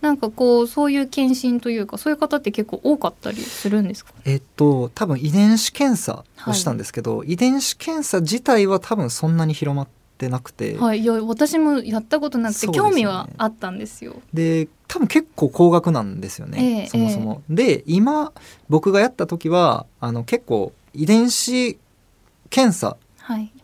[0.00, 4.12] なんかこうそういう検診というかそういう方って結構多かったりするんですか？
[4.24, 10.76] えっと多分遺伝子検査をしたんですけど、はい、遺伝子検査自体は多分そんなに広まってなくて。
[10.76, 11.00] はい。
[11.00, 14.14] いや私もやったことなくて、興味はあったんですよ。
[14.32, 18.32] で多分結構高額なんですよね、えー、そもそも、えー、で今
[18.70, 21.78] 僕がやった時はあの結構遺伝子
[22.48, 22.96] 検査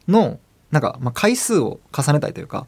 [0.07, 0.39] の、はい、
[0.71, 2.67] なんかまあ回数を重ねたいというか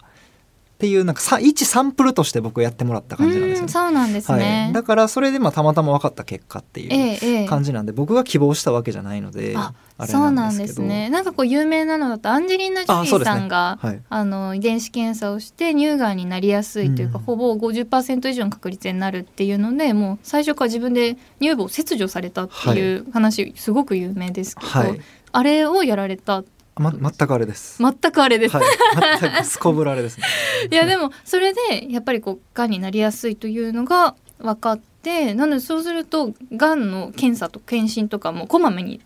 [0.76, 9.72] っていうなんかさ一サンプルとして僕やってもらった感じなんですよ、ね、そうなんですね、はい、だからそれでまあたまたま分かった結果っていう感じなんで、ええ、僕が希望したわけじゃないのであ
[10.06, 11.08] そうなんですね。
[11.08, 25.00] なんかこう有名なのだとアンジェリーナ・ジョリーさんがあ、ねはい、あの遺伝子検査をして乳がんになりやすいというか、うん、ほぼ50%以上の確率になるっていうのでもう最初から自分で乳房を切除されたっていう話、はい、すごく有名ですけど、はい、
[25.32, 26.44] あれをやられた
[26.76, 27.78] ま、全くあれです。
[27.82, 28.56] 全くあれです。
[28.56, 30.26] はい、全くすこぶられですね。
[30.70, 39.00] いやでもそれでやっぱりこうがんになりやすいというのが分かってなのでそうするとがんの検査と検診とかもこまめに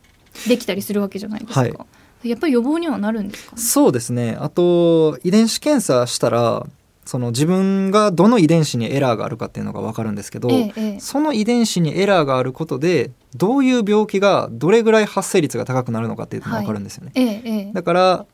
[0.48, 1.60] できたりするわけじゃないですか。
[1.60, 6.66] はい、やっぱり予防にはなるんですか、ね、そうですねあと遺伝子検査したら
[7.04, 17.12] その自分がどの遺伝子にエラーがあるかっていうのが分かるんですけど、ええ、その遺伝子にエラーがあることでどういう病気がどれぐらい発生率が高くなるのかっていうのが分かるんですよね。
[17.14, 17.42] はい。
[17.44, 18.26] え、だから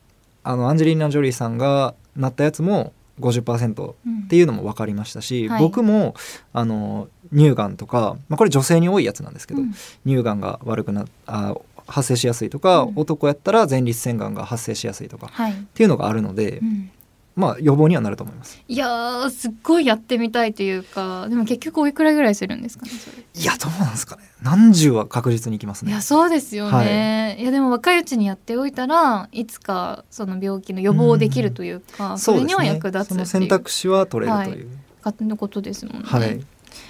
[0.43, 5.51] あのアンジェリーナ・ジョリーさんがなったやつも50%っていうのも分かりましたし、うん。
[5.51, 6.15] はい、僕も
[6.53, 9.73] あの乳がんとか、まあ、これ女性に多いやつなんですけど、うん、
[10.05, 11.55] 乳がんが悪くなあ
[11.87, 16.61] 発生しやすいとか、うん、男やったら前立腺がんが発生しやすいとか、はい、っていうのがあるので、
[17.37, 18.61] まあ予防にはなると思います。
[18.67, 22.91] いやすっごいやってみたいというかでも結局おいくらぐらいするんですかね
[23.35, 24.23] いやどうなんですかね。
[24.41, 25.91] 何十は確実にいきますね。
[25.91, 34.69] いやそうですよね、はい、いやでも若いうちにやっておいたらいつかその病気の予防できるというか、うそれには役立つそ、ね,、の選択肢は取れるという、
[35.03, 36.43] はい、のことですもんね、はい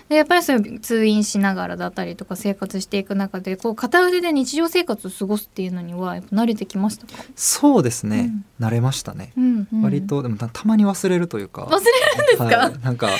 [0.10, 7.24] でやっぱりそういう通院しながらだったりとか生活していく中でこう片腕で日常生活を過ごすっていうのにはやっぱ慣れてきましたか？
[7.36, 11.63] そうですね、うん、慣れましたね、うんうん、割とでもたまに忘れるというか。
[11.63, 13.17] 忘れるんですか、はい、なんか、はい、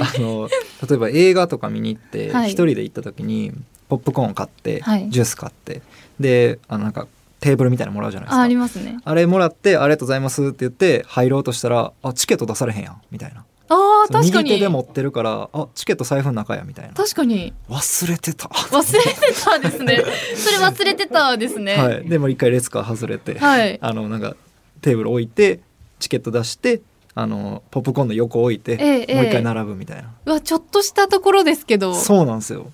[0.00, 0.48] あの
[0.88, 3.52] 例えば映画とか見に行って一人で行った時に
[3.88, 5.82] ポップコーン買って、はい、ジュース買って
[6.20, 7.06] であのなんか
[7.40, 8.42] テーブルみたいなのもらうじゃないですか。
[8.42, 8.98] ありますね。
[9.04, 14.50] あれもらって「ありがとうございます」って言って入ろうとしたら「あチケット出されへんやん」みたいなあ確かに。
[14.50, 16.94] 右手で持ってるからあチケット財布の中やみたいな。
[16.94, 17.52] 確かに。
[17.68, 18.48] 忘れてた。
[18.48, 20.02] 忘れてたですね。
[20.36, 21.76] それ忘れてたですね。
[21.76, 22.08] はい。
[22.08, 24.36] でも一回レスカー外れて、はい、あのなんか
[24.80, 25.60] テーブル置いて
[25.98, 26.82] チケット出して
[27.14, 31.94] あのポップコーンの横置いて、ええ、もう一回並ぶみたいな、え、わちょっとしたところですけど。
[31.94, 32.72] そうなんですよ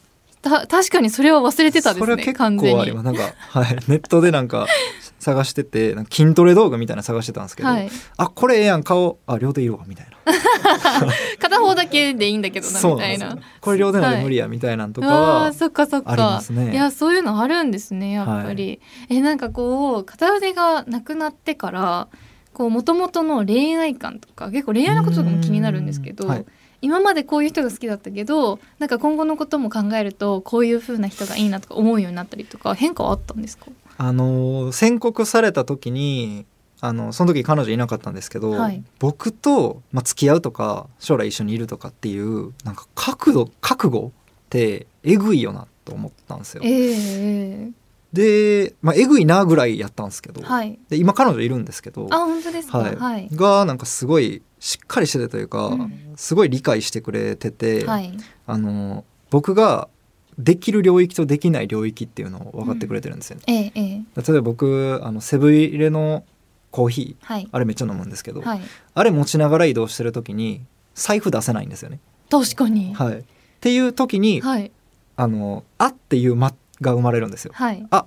[0.48, 3.04] た確かにそれは忘れてたですねそれは結構あります。
[3.04, 4.66] なんか、はい、ネットでなんか
[5.18, 9.18] 探してて筋トレ動画みたいな探してたんですけど、はい、あこれええやん顔。
[9.26, 10.18] あ両手いるわみたいな。
[11.38, 13.38] 片方だけでいいんだけどなみたいな。
[13.60, 16.12] これ両手なんで無理やみたいなんとかは、はい、そっかそっか。
[16.12, 16.72] ありますね。
[16.72, 22.08] いやそういうのあるんですねやっぱり、はい、えなんかこう片腕がなくなってから
[22.52, 26.46] こう元々の恋愛観とか結構恋愛のこととかも気になるんですけど、はい、
[26.80, 33.66] 今までこういう人が好きだったけどなんか今後のことも考えるとこういう風な人がいいなとか思うようになったりとか変化はあったんですか？
[33.96, 36.46] あの宣告された時に
[36.80, 46.62] あのその時彼女いなかったんですけど、はい、僕と、まあ、付き合うとか将来一緒にいるとかっていうなんか覚悟覚悟ってえぐいよなと思ったんですよ。
[46.64, 47.72] えー、
[48.12, 58.16] で、まあ、えぐいなぐらいやったんですけど、はい、で今彼女いるんですけどあ本当ですか、はい、はい、がなんかすごいしっかりしててというか、うん、すごい理解してくれてて、はい、
[58.46, 59.88] あの僕が
[60.38, 63.42] できる領域とできない領域っていうのを分かってくれてるんですよね。
[63.48, 63.54] うん。
[63.54, 66.24] ええ、例えば僕あのセブン入れの
[66.70, 68.60] コーヒー、はい、あれめっちゃ飲むんですけど、はい、
[68.94, 70.62] あれ持ちながら移動してる時に
[70.94, 71.98] 財布出せないんですよね。
[72.30, 73.24] 確かに、はい、っ
[73.60, 74.70] ていう時に、はい、
[75.16, 77.52] あの「あ」っていう間が生まれるんですよ。
[77.54, 78.06] はい、あ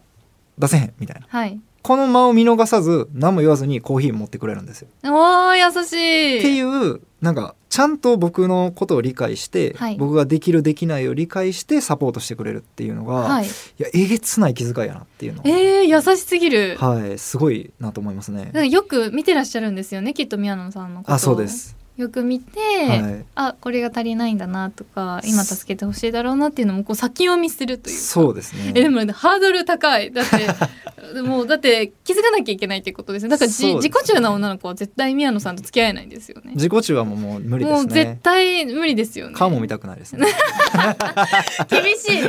[0.58, 4.88] 出せへんみたいな、はい、この間を見逃さず何も言わずにコーヒー持ってくれるんですよ。
[5.04, 6.40] お優しい。
[6.40, 16.76] っていうなんかちゃんと僕のことを理解して、はい、僕ができるできないを理解してサポートしてくれるっていうのが、はい、いやえげつない気遣いやなっていうのえー、優しすぎる。
[16.78, 18.52] はいすごいなと思いますね。
[18.70, 28.72] よく見てらっしゃるんですよねきっと宮野さんのことあそうですよく見て、はい、あこれが足りないんだなとか今助けてほしいだろうなっていうのもこう先読みするというそうですね。
[28.76, 30.12] えでも、ね、ハードル高い。
[30.12, 36.54] だって もうだって気づかなきゃいけないっていうことですねだからじ、自己中な女の子は絶対宮野さんと付き合えないんですよね。
[36.54, 37.84] 自己中はもうもう無理ですね。
[37.84, 39.36] もう絶対無理ですよね。
[39.36, 40.28] 顔も見たくないですね。
[41.70, 42.22] 厳しい。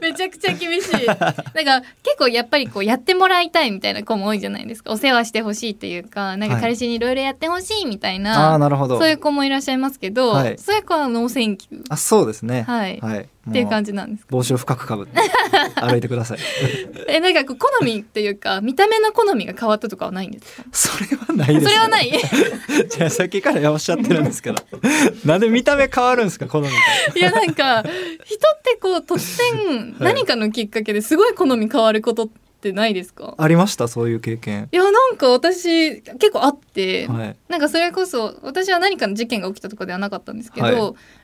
[0.00, 1.06] めちゃくちゃ厳しい。
[1.06, 4.92] なんか結構やっぱりこうやってもらいたいみたいな子も多いじゃないですか。
[4.92, 12.62] お世話してほしいっていうかなんか彼氏にいろいろやってほしいみたいな、はい、あなるほどそういう子もいらっしゃいますけど、はい、そういう子はノーセンキューあそうですね。
[12.62, 15.12] はい、はい、っていう感じなんです帽子を深くかぶって
[15.80, 16.38] 歩いてください。
[17.08, 20.64] えなんかこう好みっていうか見た目の好みが変わったとかはないんですか？
[20.72, 22.10] それはないです、ね、それはない？
[22.90, 24.56] じゃあさっきからおっしゃってるんですけど
[25.24, 26.70] なんで見た目変わるんですか好みい
[27.20, 27.92] やなんか人っ
[28.62, 33.34] てこう突然何かのきっかけですごい好み変わることってってないですか？
[33.36, 33.86] ありました？
[33.86, 34.68] そういう経験。
[34.72, 40.72] いやなんか私結構あって、はい、なんかそれこそ私は何かの事件が起きたとかではなかったんですけど、は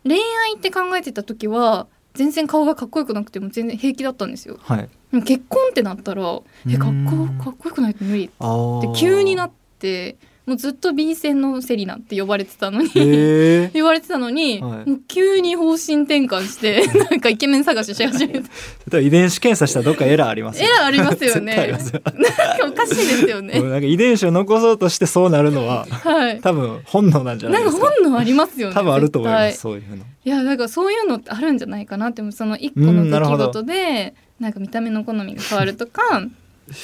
[0.04, 4.88] い、恋愛って考えてた時は全然顔がかっこよくなくても全然平気だったんですよ、はい、
[5.22, 6.22] 結婚ってなったら
[6.68, 18.42] えかっこかっこよくないと無理って急になってもうずっと B 線のセリナって呼ばれてたのに言わ れてたのに、はい、もう急に方針転換して なんかイケメン探しし始め
[18.90, 18.98] た。
[18.98, 21.56] 遺伝子検査したらどっかエラーありますエラーありますよね。
[21.56, 23.54] なんかおかしいですよね。
[23.62, 27.82] なんか遺伝子を残そうとしてそうなるのは、はい、多分本能なんじゃないですか。
[27.84, 30.04] なんか本能ありますよね多分あると思いますそういうの。
[30.24, 36.26] いやなんかそういうのってあるんじゃないかなってその一個の出来事でなんか見た目の好みが変わるとか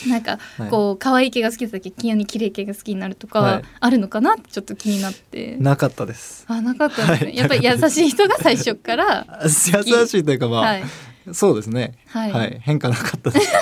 [0.09, 0.39] なんか
[0.71, 6.45] こう可愛い系が好きだった時急に綺麗系が好きになるとかあるのかなってちょっと気になって、なかったです。
[6.49, 10.85] あなかったですね、はい、やっぱり優しい人が最初から 優しいというかまあ、はい、
[11.33, 13.53] そうですね、はい、はい、変化なかったです。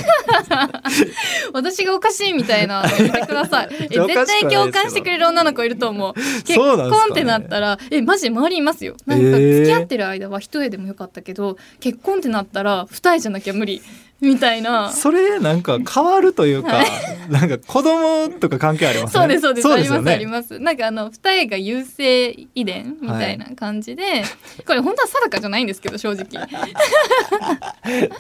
[1.53, 3.69] 私がおかしいみたいなの言ってください。
[3.73, 6.15] え絶対共感してくれる女の子いると思う。
[6.45, 8.97] 結婚ってなったら、ね、えマジ周りいますよ。
[9.07, 13.83] なんか付き合ってる間は一重でもよかったけど、えー、結婚ってなったら二重じゃなきゃ無理
[14.21, 14.91] みたいな。
[14.93, 16.87] それなんか変わるというか、はい、
[17.31, 19.39] なんか子供とか関係ありますね。
[19.39, 19.89] そうですそうです。
[19.89, 20.59] そうです、ね、ありますあります。
[20.59, 24.25] なんかあの二重が優性遺伝みたいな感じで、はい、
[24.67, 26.27] これ本当は定かじゃないんですけど正直。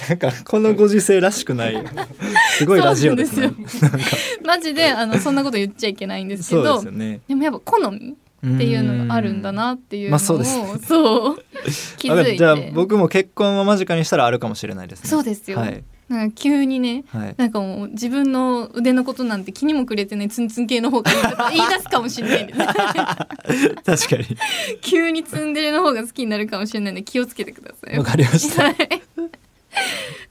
[0.08, 1.84] なんかこのご時世らしくない
[2.58, 3.52] すごいラジオですね。
[4.44, 6.82] マジであのそんなこと言っちゃいけないんですけど。
[6.82, 8.16] で、ね,、もやっぱ好み？
[8.54, 11.44] っていうのがあるんだなっていうのを、まあ、そうですそう。
[11.98, 12.36] 気づいて。
[12.36, 15.10] じゃあ僕も結婚を間近にしたらあるかもしれないですね。
[15.10, 22.44] そうですよ、はい、なんか急にね、はい、なんかもう自分の腕のことなんて気にもくれてねツンツン系の方がいいとか言い出すかもしれない。
[22.44, 22.66] んで、ね、
[23.84, 24.24] 確かに。
[24.80, 27.98] 急にツンデレの方が好きになるかもしれないんで気をつけてください。
[27.98, 28.74] わかりました。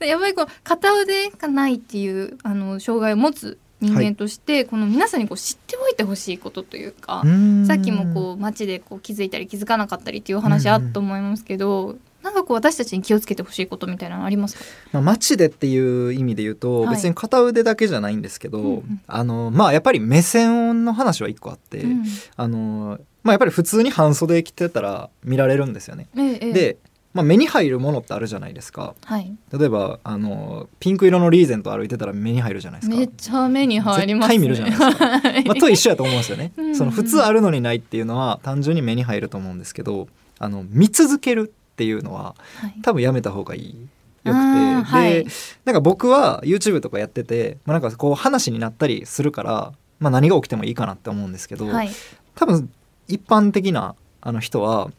[0.04, 7.22] やっぱりこう片腕がないっていうあの障害を持つ人間として、この皆さんにこう知っておいてほしいことというか
[7.66, 11.96] さっきもこう街でこう気づいたり気づかなかったりっていうお話あったと思いますけど。
[12.22, 22.04] なんかこう私たちに気をつけてほしいことみたいなのありますか、まあ、街でっていう意味で言うと、別に片腕だけじゃないんですけど、うんうん、あのまあやっぱり目線の話は一個あって、うん、
[22.36, 26.08] あのまあやっぱり普通に半袖着てたら見られるんですよね。
[26.16, 26.78] ええ、で
[27.16, 32.96] まあ、目に入るものってあるじゃないですか、はい、例えばあのピンク色のリーゼント歩いてたら目に入るじゃないですか。
[32.96, 35.08] めっちゃ目に入ります、ね、絶対見るじゃないですか、
[35.46, 36.52] まあ、と一緒やと思うんですよね。
[36.58, 45.26] うん、その普通あるのにないっていうのは単純に目に入ると思うんですけどあの見続けるっていうのは、はい、多分やめた方がいいよくて、はい、で
[45.64, 51.90] なんか僕は YouTube とかやってて、まあ、なんかこう話になったりするから、まあ、何が起きてもいいかなって思うんですけど、はい、
[52.34, 52.70] 多分
[53.08, 54.90] 一般的なあの人は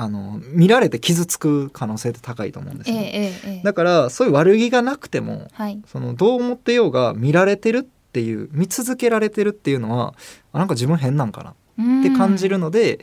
[0.00, 3.10] あの見られて傷つく可能性って高いと思うんですよ、ね、
[3.44, 10.14] えええ、だからそういう悪気がなくても、はい、そのどう思ってようが見られてるっていう見続けられてるっていうのは
[10.52, 13.00] あなんか自分変なんかなって感じるので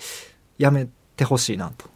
[0.57, 1.89] やめてほしいなと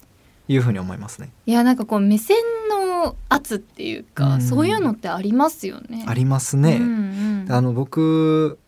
[0.49, 1.31] いうふうに思いますね。
[1.45, 2.37] いやなんかこう目線
[2.69, 6.03] の圧っていうか、うそういうのってありますよね。
[6.07, 6.75] ありますね。
[6.75, 8.59] うんうん、あの僕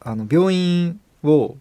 [0.00, 1.56] あの病院を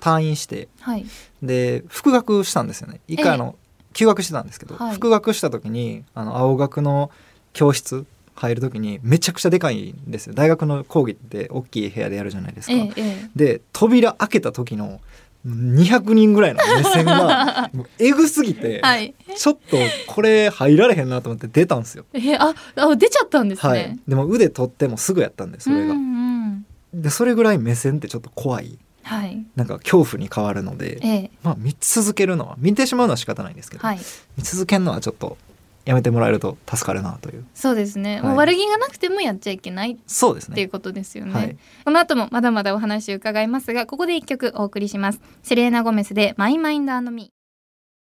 [0.00, 1.06] 退院して、はい、
[1.42, 3.00] で復学したんですよね。
[3.08, 3.56] 以下の
[3.96, 7.10] 休学してたんですけど、はい、復学した時にあの青学の
[7.54, 12.74] 教室入る時にめちゃくちゃでかいんですよ大学の講義って大きい部屋でやるじゃないですか。
[12.74, 15.00] ええ、で扉開けた時の
[15.46, 19.78] 200人ぐらいの目線が えぐすぎて、はい、ちょっと
[20.08, 22.04] これ入られへんなと思って出たんですよ。
[22.12, 25.94] えああ出ちゃったんですね、はい、でも腕取ってもすぐやったんでそれが。
[25.94, 28.78] うんうん、でそれぐらい目線ってちょっと怖い。
[29.06, 33.98] はい、なんか恐怖に変わるので、ええ、まあ見続けるのは見てしまうのは仕方ないんですけど、はい、
[34.36, 35.38] 見続けるのはちょっと
[35.84, 37.44] やめてもらえると助かるなという。
[37.54, 40.54] そうですね、はい、もう悪気がなくてもやっちゃいけないそうですね。
[40.54, 45.20] っていうことですよね、はい、この後もまだまだお話伺いますがここで一曲お送りします。
[45.44, 47.30] セレーナ・ゴメスでマイマインダーのミ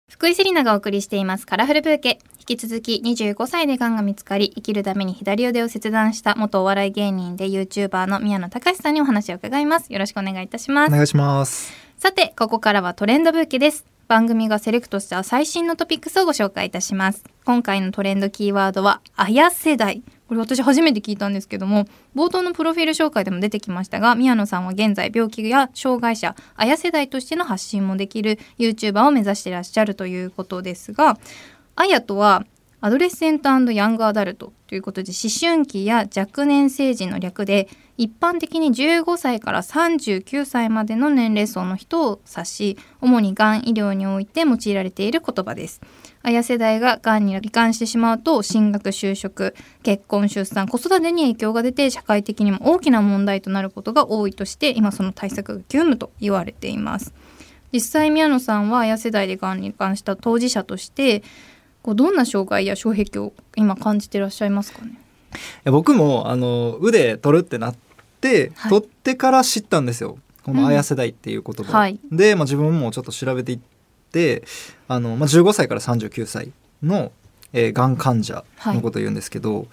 [0.09, 2.19] 福井セリナがお送りしていますカラフルブーケ。
[2.41, 9.93] 引き続き25歳で癌が見つかり生きるために左腕を切断した元お笑い芸人で YouTuber の宮野隆さんにお話を伺います。
[9.93, 10.89] よろしくお願いいたします。
[10.89, 11.73] お願いします。
[11.99, 13.85] さてここからはトレンドブーケです。
[14.09, 17.23] 番組がセレクトした最新のトピックスをご紹介いたします。
[17.45, 31.19] 今回のトレンドキーワードはあや世代これ私初めて聞いたんですけども冒頭のプロフィール紹介でも出てきましたが宮野さんは現在病気や障害者綾世代としての発信もできる YouTuber を目指してらっしゃるということですが
[31.77, 32.45] 綾とは
[32.81, 37.69] アドレッセントヤングアダルトということで思春期や若年成人の略で
[37.99, 45.81] 一般的に15歳から39歳までの年齢層の人を指し主にがん医療において用いられている言葉です。
[46.23, 57.13] 綾世代ががんに罹患してしまうと進学就職結婚出産子育てに影響が出て社会的にも大きな問題となることが多いとして今その対策が急務と言われています。
[57.73, 61.25] 実際宮野さんは綾世代でがんに罹患した当事者として
[61.83, 65.01] こうどんな障害や障壁を今感じていらっしゃいますかね？
[65.65, 67.88] 僕もあの腕取るってなって、
[68.57, 70.19] はい、取ってから知ったんですよ。
[70.45, 73.61] この「綾世代」っていう言葉、うんはい、で、まあ、自分もちょっと調べていっ
[74.13, 74.45] て
[74.89, 76.53] あの、まあ、15歳から39歳
[76.83, 77.13] の、
[77.53, 79.67] えー、がん患者のことを言うんですけど、はい、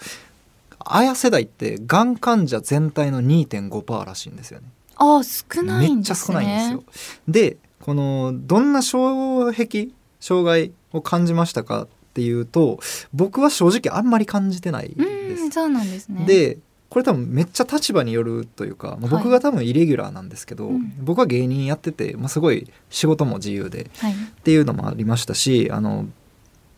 [1.08, 4.68] 綾世代ってがん患者全体の2.5%らしいんですよね。
[4.98, 6.84] あ少ないんです、ね、めっちゃ少ないんですよ。
[7.28, 9.90] でこのどんな障壁
[10.20, 12.80] 障害を感じましたかっていうと
[13.14, 15.52] 僕は正直あんまり感じてないです。
[15.52, 16.26] そうなんですね。
[16.26, 16.58] で
[16.90, 26.06] これ多分めっちゃ立場によるというか、まあ、僕が多分イレギュラーなんですけど、はい、僕は芸人やってて、まあ、すごい仕事も自由で、はい、っていうのもありましたしあの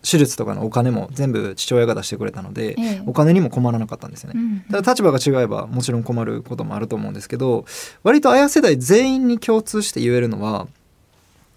[0.09, 7.65] 手術とかのお金も全部父親が出してくれたので、ええ、お金にも困らなかったんですよね、うん、ただ立場が違えばもちろん困ることもあると思うんですけど
[8.03, 10.67] 割と綾世代全員に共通して言えるのは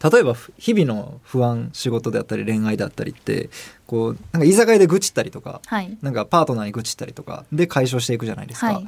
[0.02, 3.50] 例えば日々の不安仕事であったり恋愛だったりって
[3.86, 8.72] こうなんか居酒屋で愚痴ったりとか、はい、なんかパートナーに愚痴ったりとかで解消していくじゃないですか。
[8.72, 8.86] はい、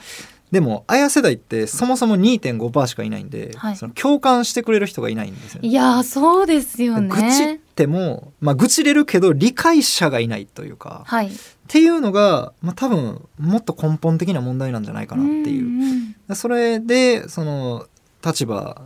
[0.51, 7.09] でも綾世代ってそもそも2.5%しかいないんで、はい、その共感してくれる人がいないんですよ、ね、いやそうですよね。
[7.09, 11.31] 愚痴っても、まあ、愚痴れるけど理解者がいないというか、はい、っ
[11.69, 15.67] ていうのが、まあ、多分もっと根本的な問題なんじゃないかなっていう。
[15.67, 17.87] うんうん、それでその
[18.25, 18.83] 立場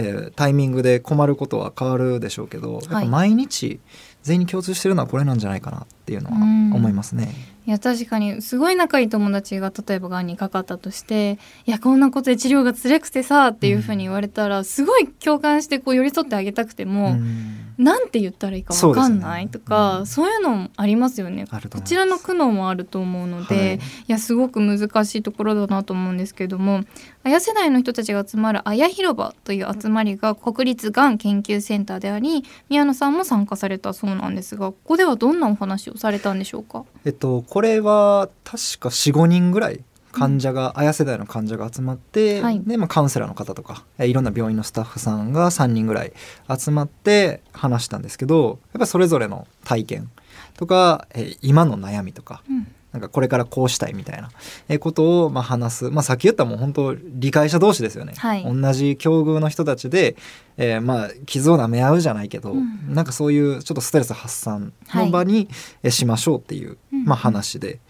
[0.00, 3.80] えー、タイミングで困ることは変わるでしょうけど、やっぱ毎日
[4.22, 7.34] 全員に共通してるのはこれなんじゃないかなっていうのは思いますね。
[7.66, 11.38] いや確かにすごい仲いい友達が例えばがんにかかったとして
[11.68, 17.68] 「いやこんなことで治療がつらくてさ」っていうふうに言われたら、すごい共感してこう寄り添ってあげたくても、うん。
[17.78, 21.46] なんて言ったらいいか分かんない、とか、そういうのもありますよね。
[21.46, 26.82] こちらの苦悩もあると思うので、はい、いやすごく難しいところだなと思うんですけれども
[27.22, 36.84] 綾世代の人たちが集まる綾広場という集まりが国立がん研究センターであり宮野さんも参加されたそうなんですがここではどんなお話をされたんでしょうか？
[37.04, 46.12] えっとこれは確か45人ぐらい患者が、綾世代の患者が集まって、はい、でまあ、カウンセラーの方とかいろんな病院のスタッフさんが3人ぐらい
[46.58, 50.10] 集まって話したんですけどやっぱそれぞれの体験
[50.56, 54.30] とか、え今の悩みとか、うん、なんかこれからこうしたいみたいな。
[54.78, 60.16] ことをまあ話す、まあ、さっき言ったもう本当理解者同士ですよね、はい、同じ境遇の人たちで、
[60.56, 65.48] えー、まあ傷を舐め合うじゃないけど、うん、なんかそういうちょっとストレス発散の場に
[65.90, 67.80] しましょうっていう、はい、まあ、話で。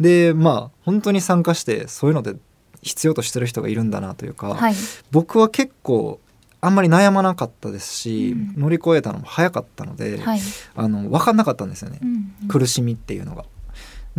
[0.00, 2.36] でまあ本当に参加してそういうので
[2.82, 4.74] 必要としてる人がいるんだなというか、はい、
[5.10, 6.20] 僕は結構
[6.60, 10.40] あんまり悩まなかったですし、うん、乗り越えたのも早かったので、はい、
[10.74, 12.32] あの分かんなかったんですよね、うん。
[12.42, 13.44] うん、苦しみっていうのが。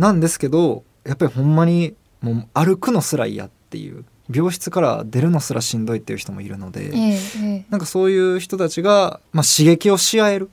[0.00, 10.50] なんですけどやっぱりほんまにもう歩くのすら嫌っていう病室から出るのすらしんどいっていう人もいるので、えー、なんかそういう人たちが、まあ、刺激をし合える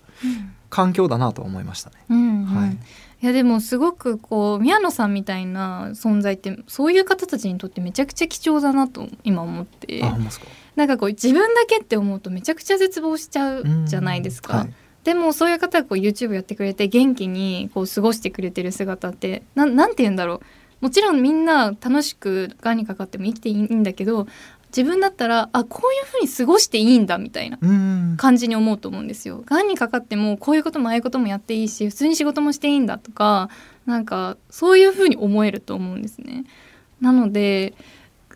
[0.69, 1.95] 環境だなと思いましたね。
[2.09, 2.77] うんうん、はい。
[3.19, 10.03] いやでもすごくこう宮野さんみたいな存在ってそういう方たちにとってめちゃくちゃ貴重だなと今思って。
[10.75, 14.53] なんかこう自分だけって思うとめちゃくちゃ絶望しちゃうじゃないですか。
[14.53, 14.75] うんうんはい、
[15.07, 20.41] でもそういう方がこう YouTube やってくれて元気にこう過ごしてくれてる姿ってななんて言うんだろ
[20.81, 24.27] うもちろんみんな楽しくがんにかかっても生きていいんだけど
[24.67, 27.57] 自分だったらあこういうふうに過ごしていいんだみたいな
[28.17, 29.43] 感じに思うと思うんですよ。
[29.45, 33.49] がんにかかってもこういうこともああいうこともやっていいし普通に仕事もしていいんだとか
[33.85, 36.43] なんかそういうふうに思えると思うんですね。
[36.99, 37.75] なので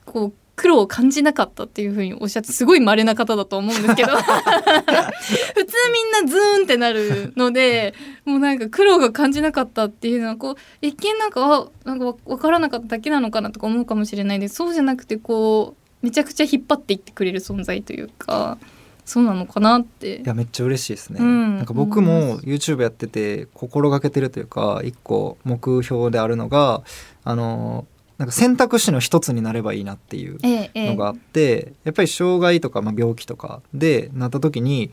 [0.06, 4.10] こう苦労を感じなかったっていうふうにおっしゃってすごい稀な方だと思うんですけど。
[4.14, 5.76] 普通
[6.22, 7.96] みんなズーンってなるので
[8.26, 10.56] もうなんか苦労が感じなかったっていうのはこう
[10.86, 14.56] 一見なんかあなんか分からなかっただけなのかなとか思うかもしれないです。
[14.56, 18.60] そうじゃなくてこうめちゃくちゃ引っ張っていってくれる存在というか。
[19.04, 20.18] そうなのかなって。
[20.18, 26.84] いやめっちゃ嬉しいですね、うん、なんか僕も YouTube やってて心がけてるというか一個目標であるのが
[27.24, 27.88] あの
[28.22, 30.38] なんか選択肢の一つになればいいなっていう
[30.76, 34.92] のがあって、ええ、やっぱり障害とか、まあ、病気とかでなった時に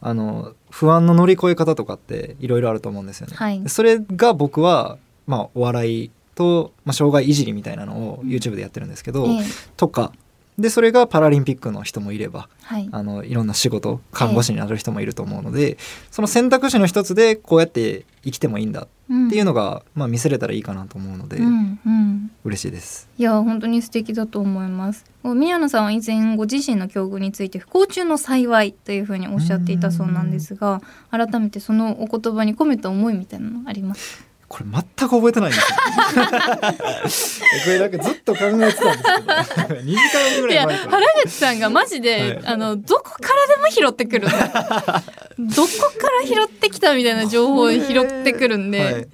[0.00, 3.34] あの不安の乗り越え方とかっていろいろあると思うんですよね。
[3.36, 9.44] はい、それが僕は、まあ、お笑いと、まあ、障害いじりみたいなのを YouTube でやってるんですけど、うんえ、
[9.76, 10.14] とか
[10.58, 15.76] でそれがパラリンピックの人もいれば、はい、あのいろんな仕事看護師になる人もいると思うので、え
[16.10, 18.86] その選択肢の一つでこうやって生きてもいいんだっ
[19.30, 23.08] ていうのが、うん、まあ、見せれたらいいかなと思うので、うんうん、嬉しいです。
[23.16, 25.04] いや本当に素敵だと思います。
[25.24, 30.80] 宮野さんは以前ご自身の境遇について不幸中の幸いというふうにおっしゃっていたそうなんですが
[31.10, 37.46] 改めてそのお言葉に込めた思いみたいなのありますこれ全く覚えてないんですよ。
[37.64, 39.80] これなんかずっと考えてたんですけど。
[39.80, 49.08] 2時間ぐらい前原口さんがマジで、はい、あのどこからでも拾ってくる どこから拾ってきたみたいな情報を拾ってくるんで、はい、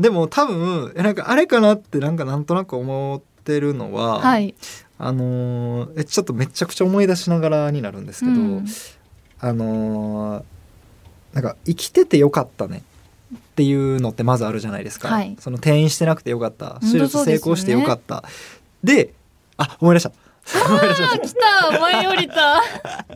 [0.00, 4.54] でも多分なんかあれかなってなんかなんとなく思ってるのは、はい、
[4.98, 8.66] あのえちょっとめちゃくちゃ思い出しながらになるんですけど、うん、
[9.38, 10.46] あの
[11.34, 12.82] なんか生きててよかったね
[13.58, 16.78] っていうのってまずあるじゃないですか、はい、その転院してなくてよかった。
[16.80, 18.22] 手術成功してよかった。
[18.84, 19.10] で、ね、
[19.56, 20.12] あ思い出した。
[20.68, 21.18] 思い出した。
[21.18, 21.80] 来た。
[21.80, 22.62] 舞い降りた。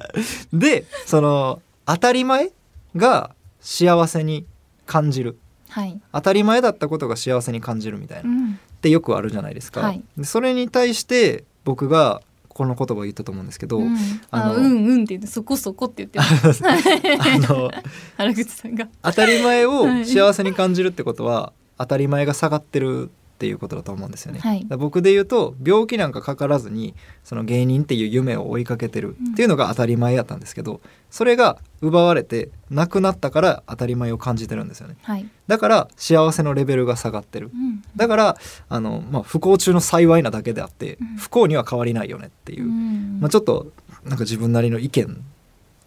[0.52, 2.50] でその当たり前
[2.96, 3.30] が
[3.60, 4.44] 幸せに
[4.84, 5.38] 感じる、
[5.68, 12.20] はい、当たり前だったことが幸せに感じるみたいな、うん、ってよくあるじゃないですか、はい、でそれに対して僕が
[12.54, 13.96] この言葉を言ったと思うんですけど、うん、
[14.30, 17.70] あのうんうんって言ってそこそこって言ってます あの
[18.16, 18.88] 原口さんが。
[19.02, 23.10] 当たり前を幸せに感じるってことは、当たり前が下がってる
[23.42, 30.80] っていうことだと思うんですよね、はい、僕で言うと病気なんかかからずにその芸人っていう夢を追いかけてるっていうのが当たり前やったんですけど、
[31.10, 38.36] それが奪われてなくなったから当たり前を感じてるんですよね、はい、だから幸せのレベルが下がってる、うん、だから
[38.68, 43.72] あの、まあ、不幸中の幸いなだけであって、うん、不幸には変わりないよねっていう、うん、まあ、ちょっと
[44.04, 45.24] なんか自分なりの意見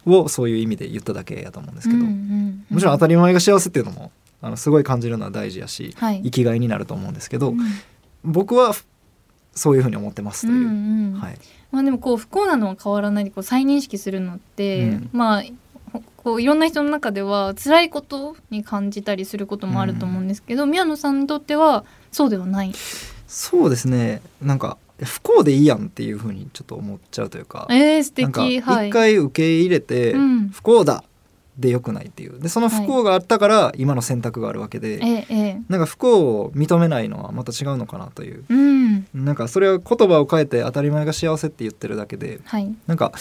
[0.04, 4.12] をそういう意味で言っただけやと思うんですけど、うんうんうん、もちろん当たり前が幸せっていうのも
[4.46, 7.58] あのすごい感じるのは大事やし、はい、生きがいになると思うんですけど、うん、
[8.22, 8.74] 僕は
[9.54, 10.58] そういうふうに思ってますという。
[10.58, 11.38] うんうん、はい、
[11.72, 15.42] まあ、でもこう不幸なのは変わらないでこう再認識するのって、うん、まあ
[16.16, 22.72] こういろんな人の中では辛いことに感じたりすることもあると思うんですけど、宮野さんにとってはそうではない。
[23.26, 24.22] そうですね。
[24.40, 28.56] なんか不幸でいいやんっていうふうにちょっと思っちゃうというか、えー、素敵。
[28.58, 30.14] 一回受け入れて、
[30.52, 31.02] 不幸だ
[31.58, 32.38] でよくないっていう。
[32.38, 43.12] でその不幸があったから今の選択があるわけで、はい、なんか不幸を認めないのはまた違うのかなという、うん、なんかそれは言葉を変えて当たり前が幸せって言ってるだけで、はい、なんか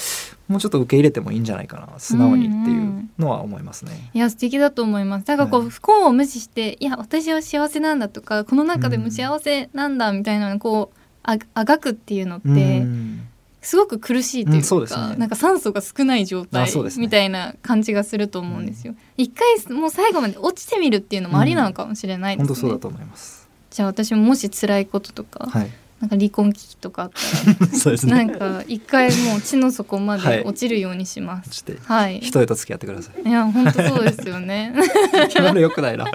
[0.47, 3.91] もうちょっと受け入れてもいいんじゃないかな素直にっていうのは思いますね。
[3.91, 5.25] うんうん、いや素敵だと思います。
[5.25, 12.49] だからこう、はい、不幸を無視していや私は幸せなんだとかこの中でも幸せなんだみたいなのをこうああがくっていうのって。
[12.49, 13.24] うん
[13.65, 18.93] すごく苦しいというか、うんね、なんか酸素が少ない状態みたいな感じがすると思うんですよ。
[19.17, 22.47] 一、回もう最後まで落ちてみるっていうのもありなのかもしれないですね。
[22.47, 23.49] 本当そうだと思います。
[23.71, 31.65] じゃあ私ももし辛いこととか、はい、なんか離婚危機とかあったら そうです、ね、なんか一回もう地の底まで落ちるようにします。
[31.85, 32.03] はい。
[32.03, 33.27] はい、人へと付き合ってください。
[33.27, 34.75] いや本当そうですよね。
[35.35, 36.05] 今の良くないな。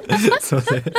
[0.40, 0.82] すみません。
[0.84, 0.92] で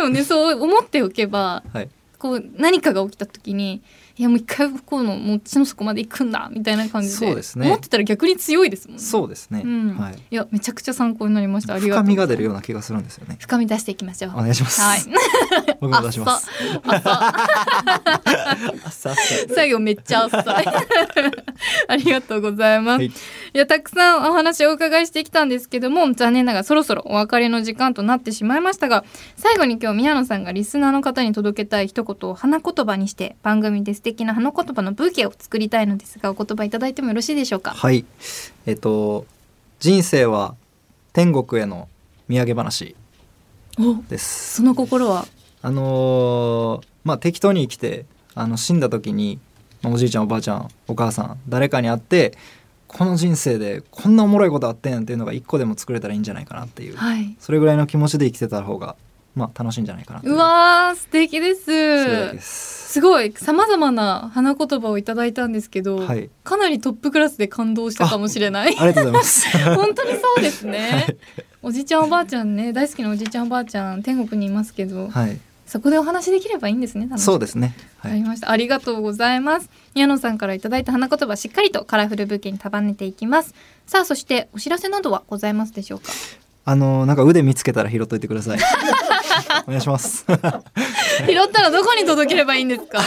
[0.00, 1.88] もねそう思っておけば、はい、
[2.18, 3.82] こう何かが起きた時に。
[4.22, 7.14] いやもう一回こうのもうちの底まで行くんだみたいな感じで。
[7.26, 9.02] そうです、ね、思ってたら逆に強いですもんね。
[9.02, 11.74] そうですね、うん、はい、いやめちゃくちゃ参考になりました。
[11.74, 13.36] ありがとう深みが出るような気がするんですよね。
[13.40, 14.32] 深み出していきましょう。
[14.34, 14.80] お願いします。
[14.80, 15.00] はい。
[15.80, 16.48] 僕も出します。
[19.52, 20.66] 最後めっちゃ浅い
[21.92, 23.12] ありがとうございます、はい、い
[23.52, 29.04] やたくさんお話をお伺いしてきたんですけども残念ながらそろそろお別れの時間となってしまいましたが
[29.36, 37.72] 最後に今日宮野さんがリスナーの方に届けたい一言を花言葉にして番組で素敵な花言葉のブーケを作りたいのですがお言葉いただいてもよろしいでしょうか？
[37.72, 38.04] はい。
[38.64, 39.26] えっと
[39.78, 40.54] 人生は
[41.12, 41.88] 天国への
[42.30, 42.96] 土産話
[44.08, 44.54] です。
[44.54, 45.26] その心は？
[45.60, 49.38] あのー、まあ適当に生きてあの死んだ時に
[49.84, 52.36] おじいちゃんおばあちゃんお母さん誰かに会って
[52.86, 58.96] この人生でこんなおもろいことあってんっていうのが一個でも作れたらいいんじゃないかなっていう、はい、それぐらいの気持ちで生きてた方が
[59.34, 60.34] まあ楽しいんじゃないかなう。
[60.34, 62.38] わ素敵です。
[62.38, 63.00] す。
[63.00, 63.32] ごい。
[63.32, 68.76] さまざまな花言葉をいただいたんですけど、はい、かなりトップクラスで感動したかもしれない。
[68.78, 69.48] ありがとうございます。
[69.74, 71.16] 本当にそうですね、 はい、
[71.62, 72.74] おじいちゃんおばあちゃんね。
[72.74, 75.40] 大好きなおじいちゃんおばあちゃん天国にいますけど、はい、
[75.72, 77.08] そこでお話できればいいんですね。
[77.16, 77.74] そうですね。
[77.96, 78.50] はい、ありました。
[78.50, 79.70] ありがとうございます。
[79.94, 83.54] 宮野さんからいただいた花言葉しっかりとカラフルブーケに束ねていきます。
[83.86, 86.12] さあそしてお知らせなどはございますでしょうか？
[86.66, 88.58] あのなんか腕見つけたら拾っといてください。
[89.66, 90.26] お願いします。
[91.26, 92.98] 拾ったらどこに届ければいいんですか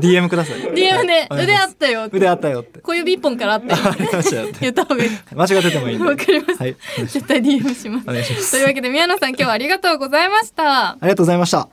[0.00, 0.60] ？DM ください。
[0.60, 2.08] DM で腕あったよ。
[2.10, 2.80] 腕あったよって。
[2.80, 3.82] 小指一本からあったよ。
[4.60, 5.10] 言った方がいい。
[5.34, 5.98] 間違っててもいい。
[5.98, 6.60] わかります。
[6.60, 8.50] はい、絶対 DM します。
[8.50, 10.90] というわけで宮野さん今日はありがとうございました。
[10.90, 11.64] ありがとうございました。